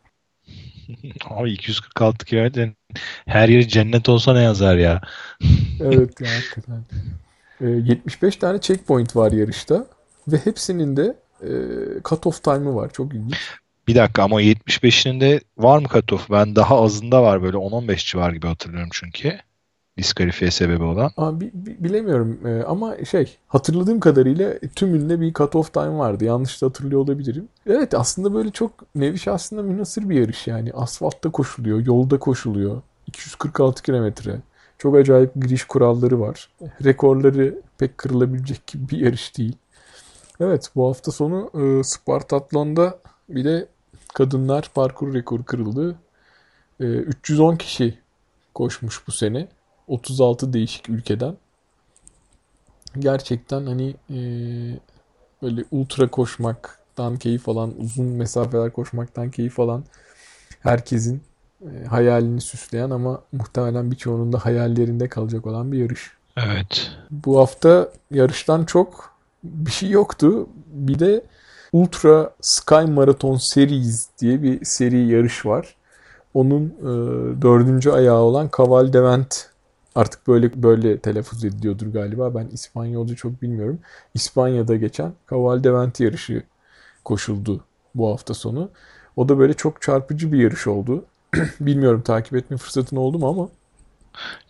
[1.30, 2.74] Abi 246 kilometre
[3.26, 5.00] her yeri cennet olsa ne yazar ya.
[5.80, 6.84] evet ya hakikaten.
[7.60, 9.86] 75 ee, tane checkpoint var yarışta
[10.28, 11.50] ve hepsinin de e,
[12.04, 12.90] cut-off time'ı var.
[12.92, 13.36] Çok ilginç.
[13.88, 16.20] Bir dakika ama 75'inin de var mı cut-off?
[16.30, 19.38] Ben daha azında var böyle 10-15 civar gibi hatırlıyorum çünkü.
[19.98, 21.10] Diskalifiye sebebi olan.
[21.16, 26.24] Abi, bilemiyorum ee, ama şey hatırladığım kadarıyla tümünde bir cut-off time vardı.
[26.24, 27.48] Yanlış da hatırlıyor olabilirim.
[27.66, 30.72] Evet aslında böyle çok nevi aslında münasır bir yarış yani.
[30.72, 32.82] Asfaltta koşuluyor, yolda koşuluyor.
[33.06, 34.40] 246 kilometre.
[34.78, 36.50] Çok acayip giriş kuralları var.
[36.84, 39.56] Rekorları pek kırılabilecek gibi bir yarış değil.
[40.40, 43.66] Evet bu hafta sonu e, Spartatlon'da bir de
[44.14, 45.96] kadınlar parkur rekoru kırıldı.
[46.80, 47.98] E, 310 kişi
[48.54, 49.48] koşmuş bu sene.
[49.88, 51.36] 36 değişik ülkeden.
[52.98, 54.18] Gerçekten hani e,
[55.42, 59.84] böyle ultra koşmaktan keyif alan, uzun mesafeler koşmaktan keyif alan
[60.60, 61.22] herkesin
[61.62, 66.10] e, hayalini süsleyen ama muhtemelen birçoğunun da hayallerinde kalacak olan bir yarış.
[66.36, 66.90] Evet.
[67.10, 70.46] Bu hafta yarıştan çok bir şey yoktu.
[70.66, 71.24] Bir de
[71.72, 75.74] Ultra Sky Marathon Series diye bir seri yarış var.
[76.34, 76.86] Onun e,
[77.42, 79.53] dördüncü ayağı olan Caval Devent
[79.94, 82.34] artık böyle böyle telaffuz ediliyordur galiba.
[82.34, 83.78] Ben İspanyolca çok bilmiyorum.
[84.14, 86.42] İspanya'da geçen Caval Devent yarışı
[87.04, 88.70] koşuldu bu hafta sonu.
[89.16, 91.04] O da böyle çok çarpıcı bir yarış oldu.
[91.60, 93.48] bilmiyorum takip etme fırsatın oldu mu ama.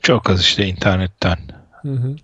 [0.02, 1.38] Çok az işte internetten.
[1.82, 2.16] Hı hı.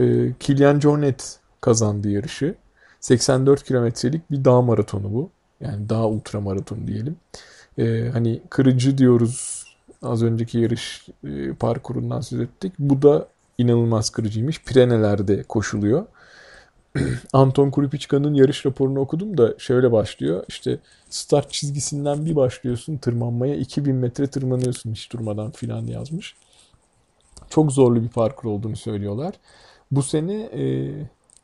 [0.00, 2.54] E, Kilian Jornet kazandı yarışı.
[3.00, 5.30] 84 kilometrelik bir dağ maratonu bu.
[5.60, 7.16] Yani dağ ultra maratonu diyelim.
[7.78, 9.57] Ee, hani kırıcı diyoruz
[10.02, 12.72] az önceki yarış e, parkurundan söz ettik.
[12.78, 14.62] Bu da inanılmaz kırıcıymış.
[14.62, 16.06] Pirenelerde koşuluyor.
[17.32, 20.44] Anton Kuripichka'nın yarış raporunu okudum da şöyle başlıyor.
[20.48, 20.78] İşte
[21.10, 26.36] start çizgisinden bir başlıyorsun tırmanmaya 2000 metre tırmanıyorsun hiç durmadan filan yazmış.
[27.50, 29.34] Çok zorlu bir parkur olduğunu söylüyorlar.
[29.90, 30.92] Bu sene e,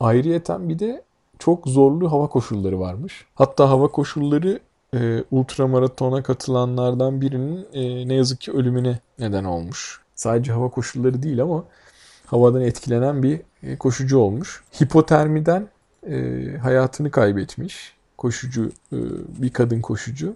[0.00, 1.02] ayrıyeten bir de
[1.38, 3.26] çok zorlu hava koşulları varmış.
[3.34, 4.60] Hatta hava koşulları
[4.94, 10.00] e, ultramaratona katılanlardan birinin e, ne yazık ki ölümüne neden olmuş.
[10.14, 11.64] Sadece hava koşulları değil ama
[12.26, 14.62] havadan etkilenen bir e, koşucu olmuş.
[14.82, 15.68] Hipotermiden
[16.08, 16.16] e,
[16.62, 18.98] hayatını kaybetmiş koşucu, e,
[19.42, 20.34] bir kadın koşucu.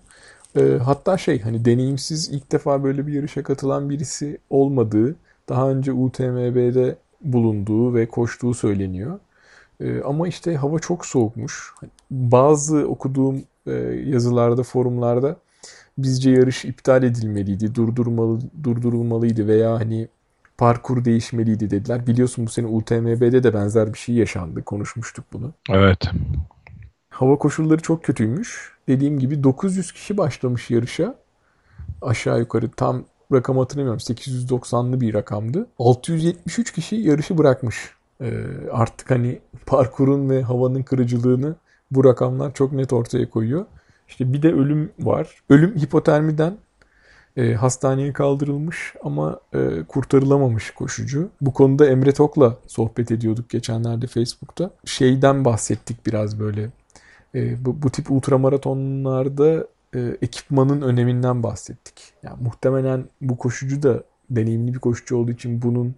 [0.57, 5.17] E, hatta şey hani deneyimsiz ilk defa böyle bir yarışa katılan birisi olmadığı,
[5.49, 9.19] daha önce UTMB'de bulunduğu ve koştuğu söyleniyor.
[9.81, 11.75] E, ama işte hava çok soğukmuş.
[12.11, 13.43] Bazı okuduğum
[14.07, 15.37] yazılarda, forumlarda
[15.99, 20.09] bizce yarış iptal edilmeliydi, durdurmalı, durdurulmalıydı veya hani
[20.59, 22.07] parkur değişmeliydi dediler.
[22.07, 24.63] Biliyorsun bu sene UTMB'de de benzer bir şey yaşandı.
[24.63, 25.53] Konuşmuştuk bunu.
[25.71, 26.05] Evet.
[27.11, 28.73] Hava koşulları çok kötüymüş.
[28.89, 31.15] Dediğim gibi 900 kişi başlamış yarışa.
[32.03, 33.99] Aşağı yukarı tam rakam hatırlamıyorum.
[33.99, 35.67] 890'lı bir rakamdı.
[35.79, 37.77] 673 kişi yarışı bırakmış.
[38.21, 41.57] Ee, artık hani parkurun ve havanın kırıcılığını
[41.91, 43.67] bu rakamlar çok net ortaya koyuyor.
[44.09, 45.43] İşte bir de ölüm var.
[45.51, 46.57] Ölüm hipotermiden
[47.37, 51.31] e, hastaneye kaldırılmış ama e, kurtarılamamış koşucu.
[51.41, 54.71] Bu konuda Emre Tok'la sohbet ediyorduk geçenlerde Facebook'ta.
[54.85, 56.71] Şeyden bahsettik biraz böyle.
[57.35, 62.13] E, bu, bu tip ultramaratonlarda e, ekipmanın öneminden bahsettik.
[62.23, 65.95] Yani muhtemelen bu koşucu da deneyimli bir koşucu olduğu için bunun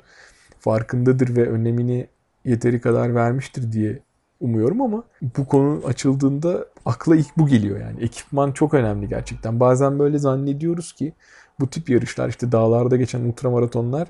[0.59, 2.07] farkındadır ve önemini
[2.45, 3.99] yeteri kadar vermiştir diye
[4.41, 5.05] umuyorum ama
[5.37, 8.03] bu konu açıldığında akla ilk bu geliyor yani.
[8.03, 9.61] Ekipman çok önemli gerçekten.
[9.61, 11.13] Bazen böyle zannediyoruz ki
[11.61, 14.09] bu tip yarışlar işte dağlarda geçen ultramaratonlar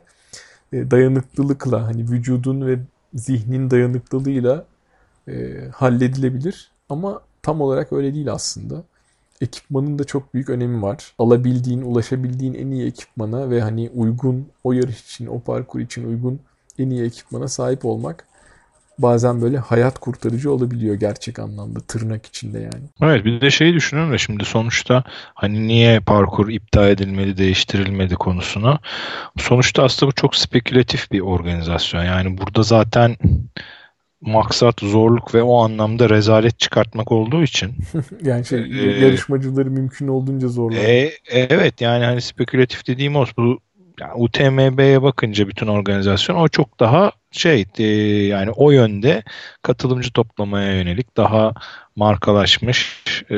[0.72, 2.78] e, dayanıklılıkla hani vücudun ve
[3.14, 4.64] zihnin dayanıklılığıyla
[5.28, 6.70] e, halledilebilir.
[6.88, 8.82] Ama tam olarak öyle değil aslında.
[9.40, 11.14] Ekipmanın da çok büyük önemi var.
[11.18, 16.40] Alabildiğin, ulaşabildiğin en iyi ekipmana ve hani uygun o yarış için, o parkur için uygun
[16.78, 18.26] en iyi ekipmana sahip olmak
[19.02, 22.84] bazen böyle hayat kurtarıcı olabiliyor gerçek anlamda tırnak içinde yani.
[23.02, 28.78] Evet bir de şeyi düşünüyorum da şimdi sonuçta hani niye parkur iptal edilmedi değiştirilmedi konusunu.
[29.38, 32.04] Sonuçta aslında bu çok spekülatif bir organizasyon.
[32.04, 33.16] Yani burada zaten
[34.20, 37.74] maksat zorluk ve o anlamda rezalet çıkartmak olduğu için.
[38.22, 40.78] yani şey ee, yarışmacıları mümkün olduğunca zorlar.
[40.78, 43.58] E, evet yani hani spekülatif dediğim o bu
[44.00, 47.84] yani UTMB'ye bakınca bütün organizasyon o çok daha şey e,
[48.26, 49.22] yani o yönde
[49.62, 51.54] katılımcı toplamaya yönelik daha
[51.96, 53.34] markalaşmış e,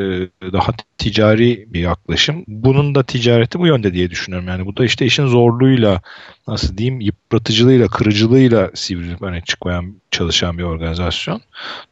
[0.52, 2.44] daha ticari bir yaklaşım.
[2.48, 4.48] Bunun da ticareti bu yönde diye düşünüyorum.
[4.48, 6.00] Yani bu da işte işin zorluğuyla
[6.48, 11.40] nasıl diyeyim yıpratıcılığıyla kırıcılığıyla sivrilip öne çıkmayan çalışan bir organizasyon.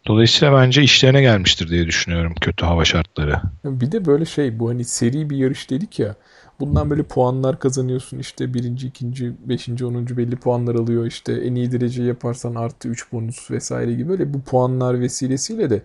[0.06, 3.40] Dolayısıyla bence işlerine gelmiştir diye düşünüyorum kötü hava şartları.
[3.64, 6.14] Bir de böyle şey bu hani seri bir yarış dedik ya
[6.60, 11.72] Bundan böyle puanlar kazanıyorsun işte birinci, ikinci, beşinci, onuncu belli puanlar alıyor işte en iyi
[11.72, 15.82] derece yaparsan artı 3 bonus vesaire gibi böyle bu puanlar vesilesiyle de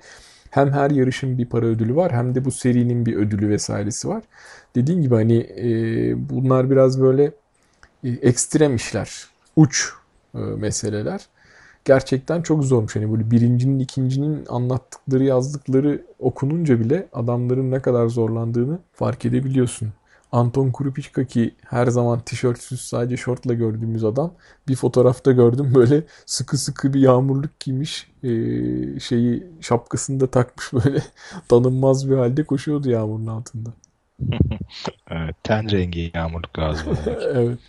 [0.50, 4.24] hem her yarışın bir para ödülü var hem de bu serinin bir ödülü vesairesi var.
[4.76, 7.32] Dediğin gibi hani e, bunlar biraz böyle
[8.04, 9.90] e, ekstrem işler, uç
[10.36, 11.22] e, meseleler.
[11.86, 12.96] Gerçekten çok zormuş.
[12.96, 19.94] Hani böyle birincinin, ikincinin anlattıkları, yazdıkları okununca bile adamların ne kadar zorlandığını fark edebiliyorsun.
[20.36, 24.34] Anton Kurupiçka ki her zaman tişörtsüz sadece şortla gördüğümüz adam.
[24.68, 28.08] Bir fotoğrafta gördüm böyle sıkı sıkı bir yağmurluk giymiş.
[28.24, 31.04] Ee, şeyi şapkasını da takmış böyle
[31.48, 33.70] tanınmaz bir halde koşuyordu yağmurun altında.
[35.10, 36.98] evet, ten rengi yağmurluk lazım.
[37.34, 37.60] evet.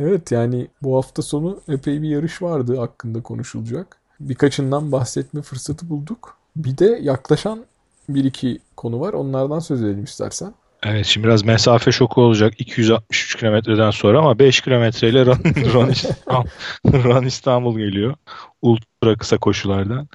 [0.00, 3.98] Evet yani bu hafta sonu epey bir yarış vardı hakkında konuşulacak.
[4.20, 6.36] Birkaçından bahsetme fırsatı bulduk.
[6.56, 7.64] Bir de yaklaşan
[8.08, 9.12] bir iki konu var.
[9.12, 10.54] Onlardan söz edelim istersen.
[10.82, 15.38] Evet şimdi biraz mesafe şoku olacak 263 kilometreden sonra ama 5 kilometreyle Run,
[15.74, 16.48] Run, İstanbul,
[16.86, 18.14] Run İstanbul geliyor.
[18.62, 20.08] Ultra kısa koşulardan.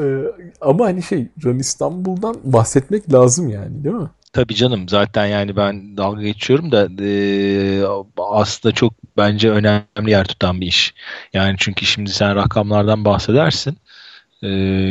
[0.00, 0.16] Ee,
[0.60, 4.08] ama hani şey Run İstanbul'dan bahsetmek lazım yani değil mi?
[4.32, 7.84] Tabii canım zaten yani ben dalga geçiyorum da e,
[8.18, 10.94] aslında çok bence önemli yer tutan bir iş.
[11.32, 13.78] Yani çünkü şimdi sen rakamlardan bahsedersin.
[14.42, 14.48] E,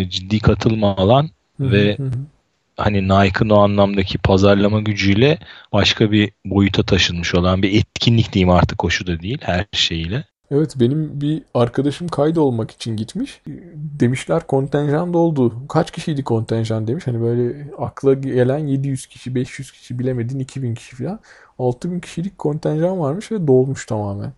[0.10, 1.30] ciddi katılma alan
[1.60, 1.98] ve
[2.86, 5.40] hani Nike'ın o anlamdaki pazarlama gücüyle
[5.74, 10.24] başka bir boyuta taşınmış olan bir etkinlik diyeyim artık koşu da değil her şeyiyle.
[10.52, 13.42] Evet benim bir arkadaşım kaydolmak için gitmiş.
[13.76, 15.68] Demişler kontenjan doldu.
[15.70, 17.08] Kaç kişiydi kontenjan demiş.
[17.08, 21.20] Hani böyle akla gelen 700 kişi, 500 kişi bilemedin 2000 kişi falan.
[21.60, 24.34] 6000 kişilik kontenjan varmış ve dolmuş tamamen.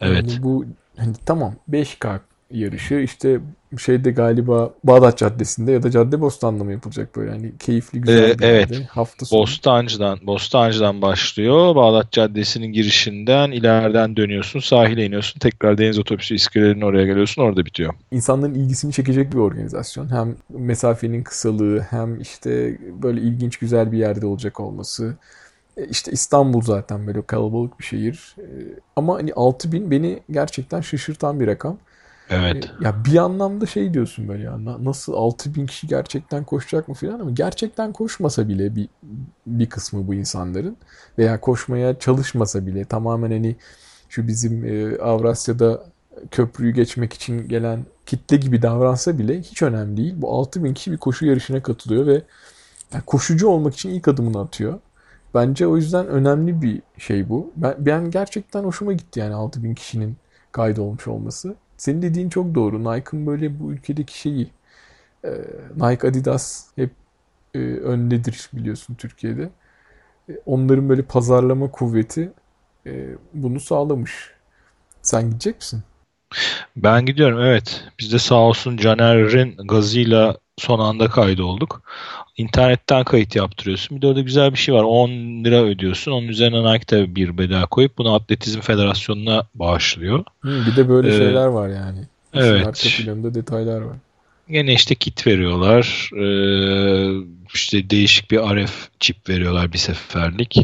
[0.00, 0.16] Evet.
[0.16, 0.64] Yani bu
[0.96, 2.20] hani tamam 5K
[2.54, 3.40] yarışı işte
[3.78, 8.44] şeyde galiba Bağdat Caddesi'nde ya da Caddebostan'da mı yapılacak böyle hani keyifli güzel ee, bir
[8.44, 8.70] evet.
[8.70, 9.40] yerde hafta sonu.
[9.40, 11.74] Bostancı'dan, Bostancı'dan başlıyor.
[11.74, 15.38] Bağdat Caddesi'nin girişinden ileriden dönüyorsun, sahile iniyorsun.
[15.38, 17.42] Tekrar deniz otobüsü iskelelerinin oraya geliyorsun.
[17.42, 17.94] Orada bitiyor.
[18.10, 20.10] İnsanların ilgisini çekecek bir organizasyon.
[20.10, 25.16] Hem mesafenin kısalığı hem işte böyle ilginç güzel bir yerde olacak olması.
[25.76, 28.36] E, işte İstanbul zaten böyle kalabalık bir şehir.
[28.38, 28.46] E,
[28.96, 31.78] ama hani 6000 beni gerçekten şaşırtan bir rakam.
[32.30, 32.64] Evet.
[32.64, 37.20] E, ya bir anlamda şey diyorsun böyle ya nasıl 6000 kişi gerçekten koşacak mı filan
[37.20, 38.88] ama gerçekten koşmasa bile bir
[39.46, 40.76] bir kısmı bu insanların
[41.18, 43.56] veya koşmaya çalışmasa bile tamamen hani
[44.08, 45.84] şu bizim e, Avrasya'da
[46.30, 50.14] köprüyü geçmek için gelen kitle gibi davransa bile hiç önemli değil.
[50.16, 52.22] Bu 6000 kişi bir koşu yarışına katılıyor ve
[52.92, 54.80] yani koşucu olmak için ilk adımını atıyor.
[55.34, 57.52] Bence o yüzden önemli bir şey bu.
[57.56, 60.16] Ben, ben gerçekten hoşuma gitti yani 6000 kişinin
[60.52, 61.56] kaydolmuş olması.
[61.76, 62.84] Senin dediğin çok doğru.
[62.84, 64.50] Nike'ın böyle bu ülkedeki şeyi
[65.24, 65.30] e,
[65.76, 66.90] Nike Adidas hep
[67.54, 69.50] e, öndedir biliyorsun Türkiye'de.
[70.28, 72.32] E, onların böyle pazarlama kuvveti
[72.86, 74.30] e, bunu sağlamış.
[75.02, 75.82] Sen gidecek misin?
[76.76, 77.84] Ben gidiyorum evet.
[77.98, 81.82] Biz de sağ olsun Caner'in gazıyla son anda kaydolduk.
[82.36, 83.96] İnternetten kayıt yaptırıyorsun.
[83.96, 84.82] Bir de orada güzel bir şey var.
[84.82, 85.08] 10
[85.44, 86.12] lira ödüyorsun.
[86.12, 90.24] Onun üzerine Nike de bir bedel koyup bunu Atletizm Federasyonu'na bağışlıyor.
[90.40, 91.98] Hı, bir de böyle ee, şeyler var yani.
[92.34, 92.66] Evet.
[92.66, 93.96] Arka planında detaylar var.
[94.50, 96.10] Gene işte kit veriyorlar.
[96.16, 100.56] Ee, işte değişik bir RF çip veriyorlar bir seferlik.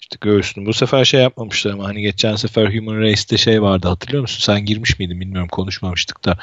[0.00, 0.66] İşte göğsünü.
[0.66, 4.40] Bu sefer şey yapmamışlar ama hani geçen sefer Human Race'te şey vardı hatırlıyor musun?
[4.40, 6.38] Sen girmiş miydin bilmiyorum konuşmamıştık da.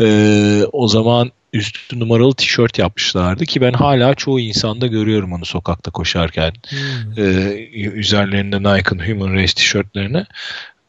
[0.00, 5.90] Ee, o zaman üstü numaralı tişört yapmışlardı ki ben hala çoğu insanda görüyorum onu sokakta
[5.90, 6.52] koşarken.
[6.68, 7.24] Hmm.
[7.24, 10.26] Ee, üzerlerinde Nike'ın Human Race tişörtlerini.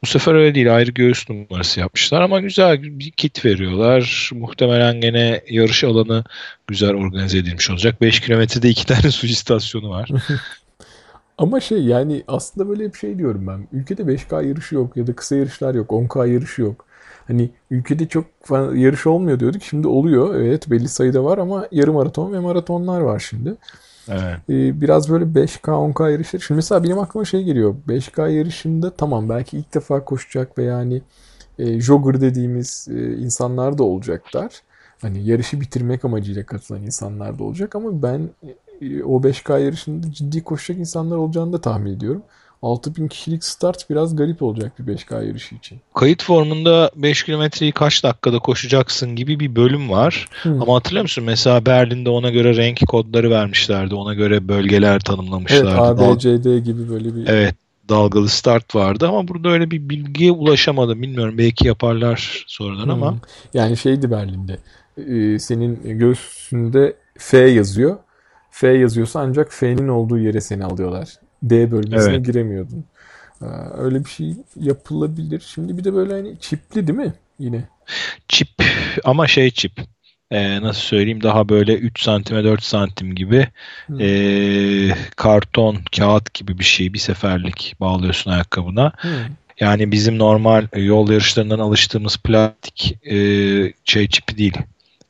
[0.03, 0.75] Bu sefer öyle değil.
[0.75, 4.29] Ayrı göğüs numarası yapmışlar ama güzel bir kit veriyorlar.
[4.33, 6.23] Muhtemelen gene yarış alanı
[6.67, 8.01] güzel organize edilmiş olacak.
[8.01, 10.09] 5 kilometrede iki tane su istasyonu var.
[11.37, 13.67] ama şey yani aslında böyle bir şey diyorum ben.
[13.79, 15.89] Ülkede 5K yarışı yok ya da kısa yarışlar yok.
[15.89, 16.86] 10K yarışı yok.
[17.27, 18.25] Hani ülkede çok
[18.75, 19.63] yarış olmuyor diyorduk.
[19.63, 20.35] Şimdi oluyor.
[20.35, 23.55] Evet belli sayıda var ama yarım maraton ve maratonlar var şimdi.
[24.09, 24.49] Evet.
[24.49, 26.41] Ee, biraz böyle 5K 10K yarışları.
[26.41, 27.75] Şimdi mesela benim aklıma şey geliyor.
[27.87, 31.01] 5K yarışında tamam belki ilk defa koşacak ve yani
[31.59, 34.61] e, jogger dediğimiz e, insanlar da olacaklar.
[35.01, 38.29] Hani yarışı bitirmek amacıyla katılan insanlar da olacak ama ben
[38.81, 42.23] e, o 5K yarışında ciddi koşacak insanlar olacağını da tahmin ediyorum.
[42.61, 45.79] 6000 kişilik start biraz garip olacak bir 5K yarışı için.
[45.95, 50.27] Kayıt formunda 5 kilometreyi kaç dakikada koşacaksın gibi bir bölüm var.
[50.43, 50.61] Hmm.
[50.61, 51.23] Ama hatırlıyor musun?
[51.23, 53.95] Mesela Berlin'de ona göre renk kodları vermişlerdi.
[53.95, 55.69] Ona göre bölgeler tanımlamışlardı.
[55.69, 57.27] Evet ABCD gibi böyle bir...
[57.27, 57.55] Evet
[57.89, 61.01] dalgalı start vardı ama burada öyle bir bilgiye ulaşamadım.
[61.01, 62.91] Bilmiyorum belki yaparlar sonradan hmm.
[63.03, 63.17] ama.
[63.53, 64.57] Yani şeydi Berlin'de.
[64.97, 67.97] Ee, senin göğsünde F yazıyor.
[68.51, 71.07] F yazıyorsa ancak F'nin olduğu yere seni alıyorlar.
[71.43, 72.25] D bölgesine evet.
[72.25, 72.85] giremiyordun.
[73.41, 73.45] Ee,
[73.77, 75.43] öyle bir şey yapılabilir.
[75.53, 77.63] Şimdi bir de böyle hani çipli değil mi yine?
[78.27, 78.49] Çip
[79.03, 79.71] ama şey çip.
[80.31, 83.47] Ee, nasıl söyleyeyim daha böyle 3 santime 4 santim gibi
[83.85, 83.97] hmm.
[84.01, 88.93] e, karton kağıt gibi bir şey bir seferlik bağlıyorsun ayakkabına.
[88.97, 89.11] Hmm.
[89.59, 93.17] Yani bizim normal yol yarışlarından alıştığımız plastik e,
[93.85, 94.57] şey çipi değil.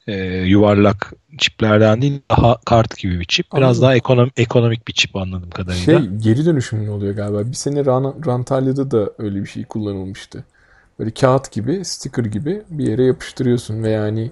[0.08, 3.46] E, yuvarlak çiplerden değil daha kart gibi bir çip.
[3.54, 3.82] Biraz Anladım.
[3.82, 6.00] daha ekonom, ekonomik bir çip anladığım kadarıyla.
[6.00, 7.48] Şey geri dönüşümlü oluyor galiba.
[7.48, 7.86] Bir sene
[8.26, 10.44] Rantalya'da da öyle bir şey kullanılmıştı.
[11.00, 14.32] Böyle kağıt gibi, sticker gibi bir yere yapıştırıyorsun ve yani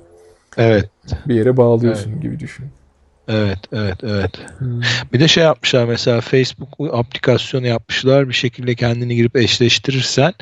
[0.58, 0.90] evet.
[1.28, 2.22] bir yere bağlıyorsun evet.
[2.22, 2.66] gibi düşün.
[3.28, 4.32] Evet, evet, evet.
[4.58, 4.82] Hmm.
[5.14, 8.30] Bir de şey yapmışlar mesela Facebook aplikasyonu yapmışlar.
[8.30, 10.34] Bir şekilde kendini girip eşleştirirsen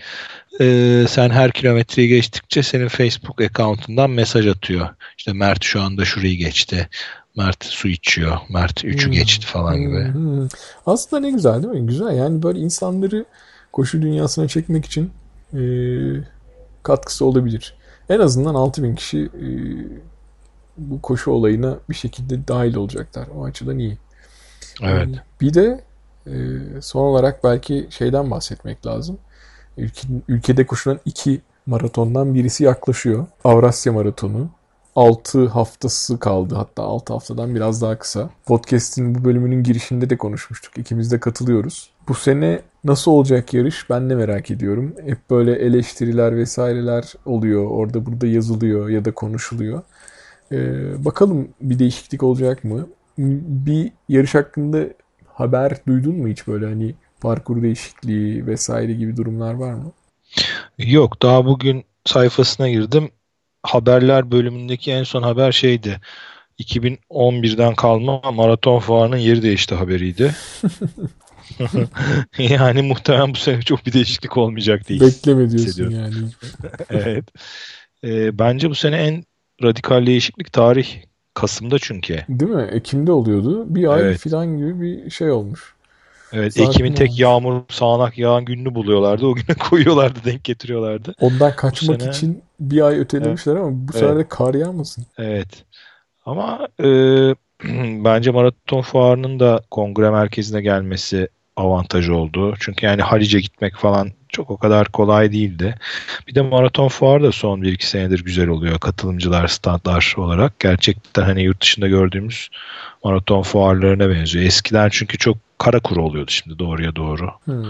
[0.61, 4.89] e, sen her kilometreyi geçtikçe senin Facebook account'undan mesaj atıyor.
[5.17, 6.89] İşte Mert şu anda şurayı geçti.
[7.37, 8.37] Mert su içiyor.
[8.49, 10.13] Mert 3'ü geçti falan gibi.
[10.13, 10.47] Hmm.
[10.85, 11.87] Aslında ne güzel değil mi?
[11.87, 12.17] Güzel.
[12.17, 13.25] Yani böyle insanları
[13.71, 15.11] koşu dünyasına çekmek için
[15.53, 15.61] e,
[16.83, 17.73] katkısı olabilir.
[18.09, 19.47] En azından 6000 kişi e,
[20.77, 23.27] bu koşu olayına bir şekilde dahil olacaklar.
[23.37, 23.97] O açıdan iyi.
[24.81, 25.09] Evet.
[25.41, 25.83] Bir de
[26.27, 26.33] e,
[26.81, 29.17] son olarak belki şeyden bahsetmek lazım.
[29.77, 33.25] Ülke, ülkede koşulan iki maratondan birisi yaklaşıyor.
[33.43, 34.49] Avrasya Maratonu.
[34.95, 38.29] 6 haftası kaldı hatta 6 haftadan biraz daha kısa.
[38.45, 40.77] Podcast'in bu bölümünün girişinde de konuşmuştuk.
[40.77, 41.89] İkimiz de katılıyoruz.
[42.07, 44.95] Bu sene nasıl olacak yarış ben de merak ediyorum.
[45.05, 47.65] Hep böyle eleştiriler vesaireler oluyor.
[47.65, 49.81] Orada burada yazılıyor ya da konuşuluyor.
[50.51, 52.87] Ee, bakalım bir değişiklik olacak mı?
[53.17, 54.87] Bir yarış hakkında
[55.27, 59.91] haber duydun mu hiç böyle hani parkur değişikliği vesaire gibi durumlar var mı?
[60.77, 63.11] Yok daha bugün sayfasına girdim.
[63.63, 65.99] Haberler bölümündeki en son haber şeydi.
[66.59, 70.35] 2011'den kalma maraton fuarının yeri değişti haberiydi.
[72.37, 76.27] yani muhtemelen bu sene çok bir değişiklik olmayacak diye Bekleme diyorsun yani.
[76.89, 77.25] evet.
[78.03, 79.23] Ee, bence bu sene en
[79.63, 80.87] radikal değişiklik tarih
[81.33, 82.25] Kasım'da çünkü.
[82.29, 82.67] Değil mi?
[82.71, 83.75] Ekim'de oluyordu.
[83.75, 84.19] Bir ay Evet.
[84.19, 85.73] falan gibi bir şey olmuş.
[86.33, 89.25] Evet, Sakin Ekim'in tek yağmur sağanak yağan gününü buluyorlardı.
[89.25, 91.15] O güne koyuyorlardı, denk getiriyorlardı.
[91.19, 95.05] Ondan kaçmak sene- için bir ay ötelemişler ama bu sefer de kar yağmasın.
[95.17, 95.65] Evet.
[96.25, 96.85] Ama e,
[98.03, 102.53] bence maraton fuarının da kongre merkezine gelmesi avantajı oldu.
[102.59, 105.75] Çünkü yani Halice gitmek falan çok o kadar kolay değildi.
[106.27, 108.79] Bir de maraton fuarı da son 1-2 senedir güzel oluyor.
[108.79, 110.59] Katılımcılar, standlar olarak.
[110.59, 112.49] Gerçekten hani yurt dışında gördüğümüz
[113.03, 114.45] maraton fuarlarına benziyor.
[114.45, 117.31] Eskiden çünkü çok kara kuru oluyordu şimdi doğruya doğru.
[117.45, 117.65] Hmm.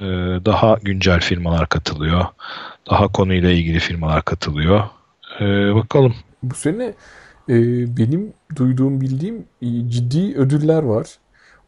[0.00, 0.04] Ee,
[0.44, 2.24] daha güncel firmalar katılıyor.
[2.90, 4.84] Daha konuyla ilgili firmalar katılıyor.
[5.40, 6.14] Ee, bakalım.
[6.42, 6.94] Bu sene
[7.48, 7.56] e,
[7.96, 11.06] benim duyduğum bildiğim e, ciddi ödüller var.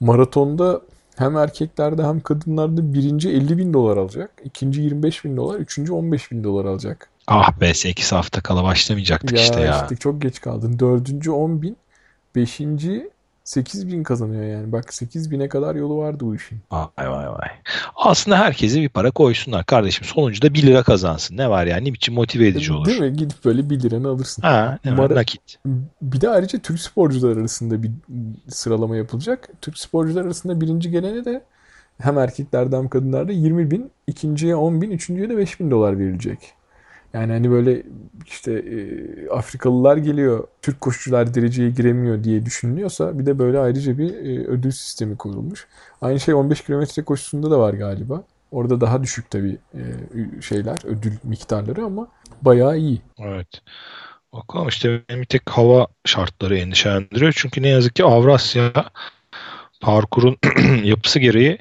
[0.01, 0.81] Maratonda
[1.21, 4.31] hem erkeklerde hem kadınlarda birinci 50 bin dolar alacak.
[4.45, 5.59] ikinci 25 bin dolar.
[5.59, 7.09] Üçüncü 15 bin dolar alacak.
[7.27, 9.83] Ah be 8 hafta kala başlamayacaktık Ya işte ya.
[9.83, 10.79] işte çok geç kaldın.
[10.79, 11.77] Dördüncü 10 bin.
[12.37, 13.11] Beşinci
[13.45, 14.73] 8 bin kazanıyor yani.
[14.73, 16.59] Bak 8 bine kadar yolu vardı bu işin.
[16.73, 17.49] Vay vay vay.
[17.97, 20.05] Aslında herkese bir para koysunlar kardeşim.
[20.05, 21.37] Sonuncu da 1 lira kazansın.
[21.37, 21.89] Ne var yani?
[21.89, 22.87] Ne biçim motive edici olur.
[22.87, 23.13] Değil mi?
[23.13, 24.43] Gidip böyle 1 liranı alırsın.
[24.43, 25.15] Ha, ne var?
[25.15, 25.59] Nakit.
[26.03, 27.91] Bir de ayrıca Türk sporcular arasında bir
[28.49, 29.49] sıralama yapılacak.
[29.61, 31.43] Türk sporcular arasında birinci gelene de
[31.99, 36.39] hem erkeklerde hem kadınlarda 20 bin, ikinciye 10 bin, üçüncüye de 5 bin dolar verilecek.
[37.15, 37.83] Yani hani böyle
[38.27, 44.15] işte e, Afrikalılar geliyor, Türk koşucular dereceye giremiyor diye düşünülüyorsa bir de böyle ayrıca bir
[44.15, 45.67] e, ödül sistemi kurulmuş.
[46.01, 48.25] Aynı şey 15 kilometre koşusunda da var galiba.
[48.51, 49.83] Orada daha düşük tabii e,
[50.43, 52.09] şeyler, ödül miktarları ama
[52.43, 53.03] bayağı iyi.
[53.19, 53.49] Evet.
[54.33, 57.33] Bakalım işte benim bir tek hava şartları endişelendiriyor.
[57.37, 58.73] Çünkü ne yazık ki Avrasya
[59.81, 60.37] parkurun
[60.85, 61.59] yapısı gereği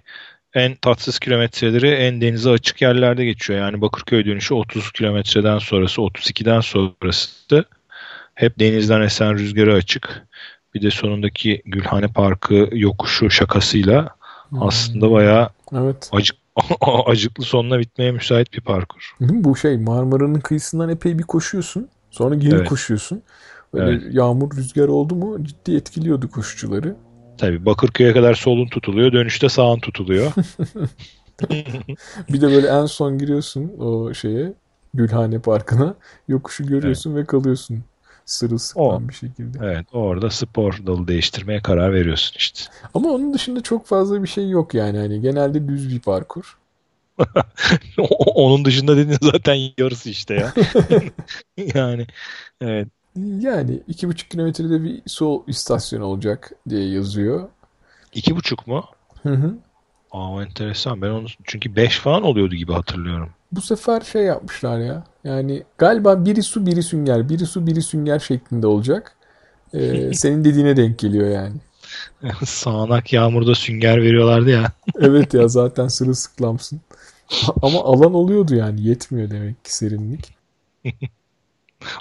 [0.54, 3.60] en tatsız kilometreleri en denize açık yerlerde geçiyor.
[3.60, 7.66] Yani Bakırköy dönüşü 30 kilometreden sonrası 32'den sonrası
[8.36, 10.28] hep denizden esen rüzgarı açık.
[10.74, 14.16] Bir de sonundaki Gülhane Parkı yokuşu şakasıyla
[14.60, 16.10] aslında bayağı Evet.
[16.12, 16.38] acık,
[17.06, 19.16] acıklı sonuna bitmeye müsait bir parkur.
[19.20, 21.88] Bu şey Marmara'nın kıyısından epey bir koşuyorsun.
[22.12, 22.70] Sonra geri Evet.
[22.70, 23.22] koşuyorsun.
[23.74, 26.95] Böyle yağmur rüzgar oldu mu ciddi etkiliyordu koşucuları.
[27.39, 29.11] Tabii Bakırköy'e kadar solun tutuluyor.
[29.13, 30.31] Dönüşte sağın tutuluyor.
[32.29, 34.53] Bir de böyle en son giriyorsun o şeye
[34.93, 35.95] Gülhane Parkı'na.
[36.27, 37.83] Yokuşu görüyorsun ve kalıyorsun
[38.25, 39.09] sırılsıklam O.
[39.09, 39.57] bir şekilde.
[39.61, 42.61] Evet orada spor dalı değiştirmeye karar veriyorsun işte.
[42.93, 44.97] Ama onun dışında çok fazla bir şey yok yani.
[44.97, 46.57] Hani genelde düz bir parkur.
[48.35, 50.53] Onun dışında dediğin zaten yarısı işte ya.
[51.75, 52.07] yani
[52.61, 52.87] evet.
[53.39, 57.49] Yani iki buçuk kilometrede bir su istasyonu olacak diye yazıyor.
[58.13, 58.86] iki buçuk mu?
[59.24, 59.57] Hı hı.
[60.11, 61.01] Aa enteresan.
[61.01, 63.30] Ben onu çünkü 5 falan oluyordu gibi hatırlıyorum.
[63.51, 65.03] Bu sefer şey yapmışlar ya.
[65.24, 69.15] Yani galiba biri su biri sünger, biri su biri sünger şeklinde olacak.
[69.74, 71.55] Ee, senin dediğine denk geliyor yani.
[72.45, 74.72] Sağanak yağmurda sünger veriyorlardı ya.
[74.99, 76.82] Evet ya zaten sırılsıklamsın.
[77.61, 80.34] Ama alan oluyordu yani yetmiyor demek ki serinlik.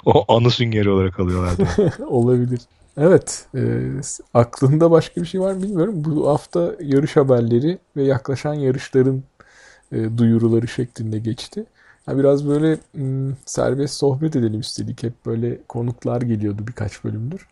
[0.05, 1.67] O anı süngeri olarak alıyorlardı.
[2.07, 2.59] Olabilir.
[2.97, 3.45] Evet.
[3.55, 3.61] e,
[4.33, 6.03] aklında başka bir şey var mı bilmiyorum.
[6.05, 9.23] Bu hafta yarış haberleri ve yaklaşan yarışların
[9.91, 11.65] e, duyuruları şeklinde geçti.
[12.05, 15.03] Ha, biraz böyle m, serbest sohbet edelim istedik.
[15.03, 17.47] Hep böyle konuklar geliyordu birkaç bölümdür.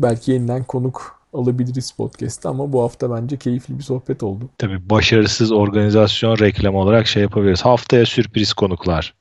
[0.00, 4.44] Belki yeniden konuk alabiliriz podcast'ta ama bu hafta bence keyifli bir sohbet oldu.
[4.58, 7.62] Tabii başarısız organizasyon reklamı olarak şey yapabiliriz.
[7.62, 9.14] Haftaya sürpriz konuklar.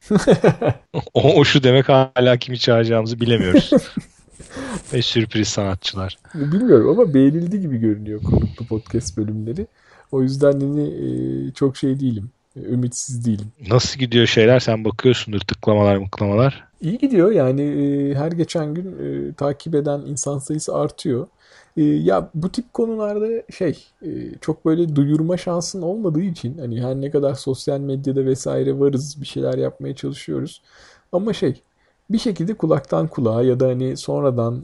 [1.13, 3.71] o, o şu demek hala kimi çağıracağımızı bilemiyoruz.
[4.93, 6.17] Ve sürpriz sanatçılar.
[6.35, 9.67] Bilmiyorum ama beğenildi gibi görünüyor konuklu podcast bölümleri.
[10.11, 12.29] O yüzden hani e, çok şey değilim.
[12.55, 13.47] e, Ümitsiz değilim.
[13.69, 14.59] Nasıl gidiyor şeyler?
[14.59, 16.63] Sen bakıyorsundur tıklamalar mıklamalar.
[16.81, 18.95] İyi gidiyor yani e, her geçen gün
[19.33, 21.27] takip eden insan sayısı artıyor.
[21.77, 24.09] E, ya bu tip konularda şey e,
[24.41, 29.25] çok böyle duyurma şansın olmadığı için hani her ne kadar sosyal medyada vesaire varız bir
[29.25, 30.61] şeyler yapmaya çalışıyoruz.
[31.11, 31.61] Ama şey
[32.09, 34.63] bir şekilde kulaktan kulağa ya da hani sonradan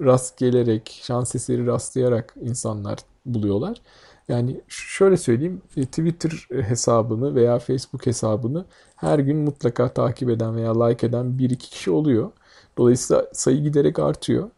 [0.00, 3.80] rast gelerek şans eseri rastlayarak insanlar buluyorlar.
[4.28, 8.64] Yani şöyle söyleyeyim e, Twitter hesabını veya Facebook hesabını
[8.96, 12.30] her gün mutlaka takip eden veya like eden bir iki kişi oluyor.
[12.78, 14.50] Dolayısıyla sayı giderek artıyor.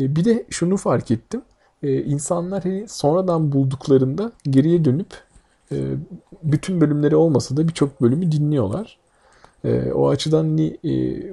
[0.00, 1.42] E, Bir de şunu fark ettim.
[1.82, 5.08] E, İnsanlar hani sonradan bulduklarında geriye dönüp
[5.72, 5.76] e,
[6.42, 8.98] bütün bölümleri olmasa da birçok bölümü dinliyorlar.
[9.64, 10.58] E, O açıdan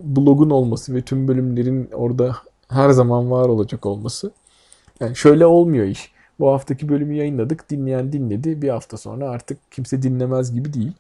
[0.04, 2.38] blogun olması ve tüm bölümlerin orada
[2.70, 4.32] her zaman var olacak olması.
[5.00, 6.12] Yani şöyle olmuyor iş.
[6.40, 7.70] Bu haftaki bölümü yayınladık.
[7.70, 8.62] Dinleyen dinledi.
[8.62, 10.94] Bir hafta sonra artık kimse dinlemez gibi değil.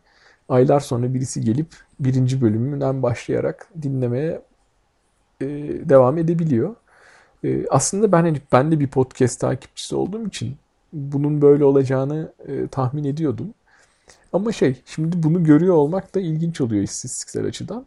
[0.49, 1.67] Aylar sonra birisi gelip
[1.99, 4.41] birinci bölümünden başlayarak dinlemeye
[5.89, 6.75] devam edebiliyor.
[7.43, 10.55] E, aslında ben hani ben de bir podcast takipçisi olduğum için
[10.93, 13.53] bunun böyle olacağını e, tahmin ediyordum.
[14.33, 17.85] Ama şey şimdi bunu görüyor olmak da ilginç oluyor istatistiksel açıdan.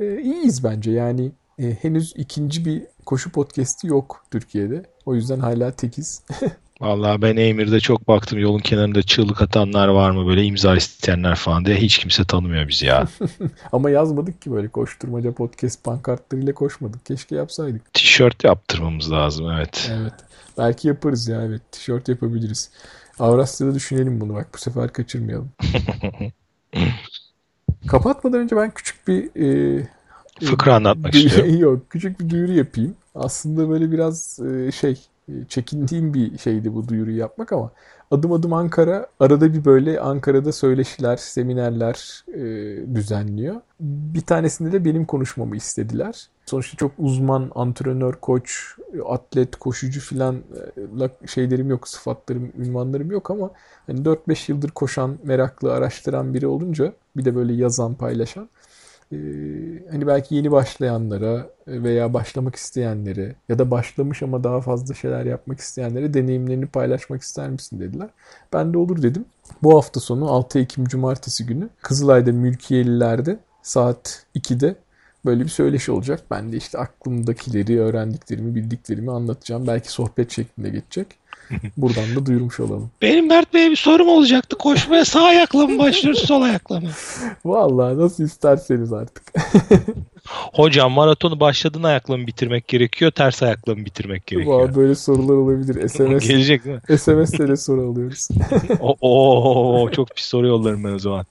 [0.00, 4.82] E, iyiyiz bence yani e, henüz ikinci bir koşu podcast'i yok Türkiye'de.
[5.06, 6.22] O yüzden hala tekiz.
[6.82, 11.64] Vallahi ben Emir'de çok baktım yolun kenarında çığlık atanlar var mı böyle imza isteyenler falan
[11.64, 13.08] diye hiç kimse tanımıyor bizi ya.
[13.72, 17.06] Ama yazmadık ki böyle koşturmaca podcast pankartlarıyla koşmadık.
[17.06, 17.94] Keşke yapsaydık.
[17.94, 19.90] Tişört yaptırmamız lazım evet.
[20.00, 20.12] Evet.
[20.58, 21.62] Belki yaparız ya evet.
[21.72, 22.70] Tişört yapabiliriz.
[23.18, 25.50] Avrasya'da düşünelim bunu bak bu sefer kaçırmayalım.
[27.86, 29.42] Kapatmadan önce ben küçük bir
[29.80, 29.88] e,
[30.44, 31.56] Fıkra anlatmak duyuru- istiyorum.
[31.58, 32.94] Yok küçük bir duyuru yapayım.
[33.14, 34.96] Aslında böyle biraz e, şey e,
[35.48, 37.70] çekindiğim bir şeydi bu duyuruyu yapmak ama
[38.10, 42.40] adım adım Ankara arada bir böyle Ankara'da söyleşiler, seminerler e,
[42.94, 43.56] düzenliyor.
[43.80, 46.28] Bir tanesinde de benim konuşmamı istediler.
[46.46, 50.36] Sonuçta çok uzman antrenör, koç, atlet, koşucu filan
[51.00, 53.50] e, şeylerim yok, sıfatlarım, ünvanlarım yok ama
[53.86, 58.48] hani 4-5 yıldır koşan, meraklı, araştıran biri olunca bir de böyle yazan, paylaşan
[59.12, 59.16] ee,
[59.90, 65.60] hani belki yeni başlayanlara veya başlamak isteyenlere ya da başlamış ama daha fazla şeyler yapmak
[65.60, 68.08] isteyenlere deneyimlerini paylaşmak ister misin dediler.
[68.52, 69.24] Ben de olur dedim.
[69.62, 74.76] Bu hafta sonu 6 Ekim Cumartesi günü Kızılay'da Mülkiyeliler'de saat 2'de
[75.24, 76.20] böyle bir söyleşi olacak.
[76.30, 79.66] Ben de işte aklımdakileri, öğrendiklerimi, bildiklerimi anlatacağım.
[79.66, 81.06] Belki sohbet şeklinde geçecek.
[81.76, 82.90] Buradan da duyurmuş olalım.
[83.02, 84.58] Benim Mert Bey'e bir sorum olacaktı.
[84.58, 86.88] Koşmaya sağ ayakla mı başlıyoruz sol ayakla mı?
[87.44, 89.32] Vallahi nasıl isterseniz artık.
[90.28, 94.56] Hocam maratonu başladığın ayakla mı bitirmek gerekiyor, ters ayakla mı bitirmek gerekiyor?
[94.56, 95.88] Vallahi böyle sorular olabilir.
[95.88, 96.80] SMS Gelecek mi?
[96.98, 98.28] SMS'le de soru alıyoruz.
[98.80, 101.26] O, o, çok pis soru yollarım ben o zaman.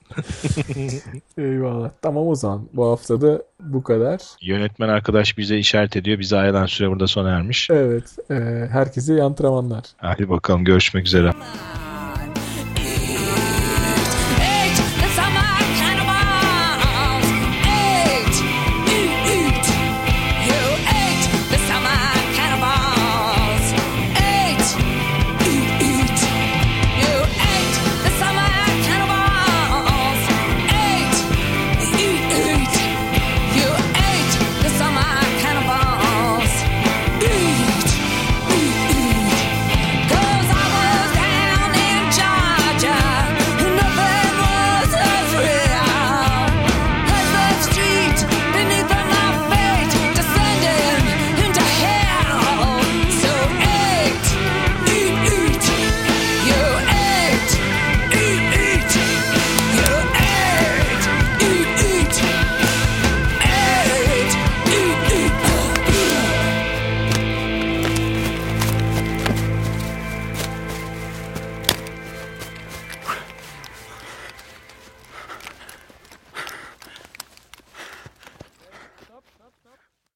[1.38, 1.90] Eyvallah.
[2.02, 2.68] Tamam o zaman.
[2.72, 4.20] Bu hafta da bu kadar.
[4.40, 6.18] Yönetmen arkadaş bize işaret ediyor.
[6.18, 7.70] Bize ayrılan süre burada sona ermiş.
[7.70, 8.16] Evet.
[8.30, 8.34] e,
[8.70, 9.84] herkese iyi antrenmanlar.
[9.96, 11.32] Hadi bakalım görüşmek üzere.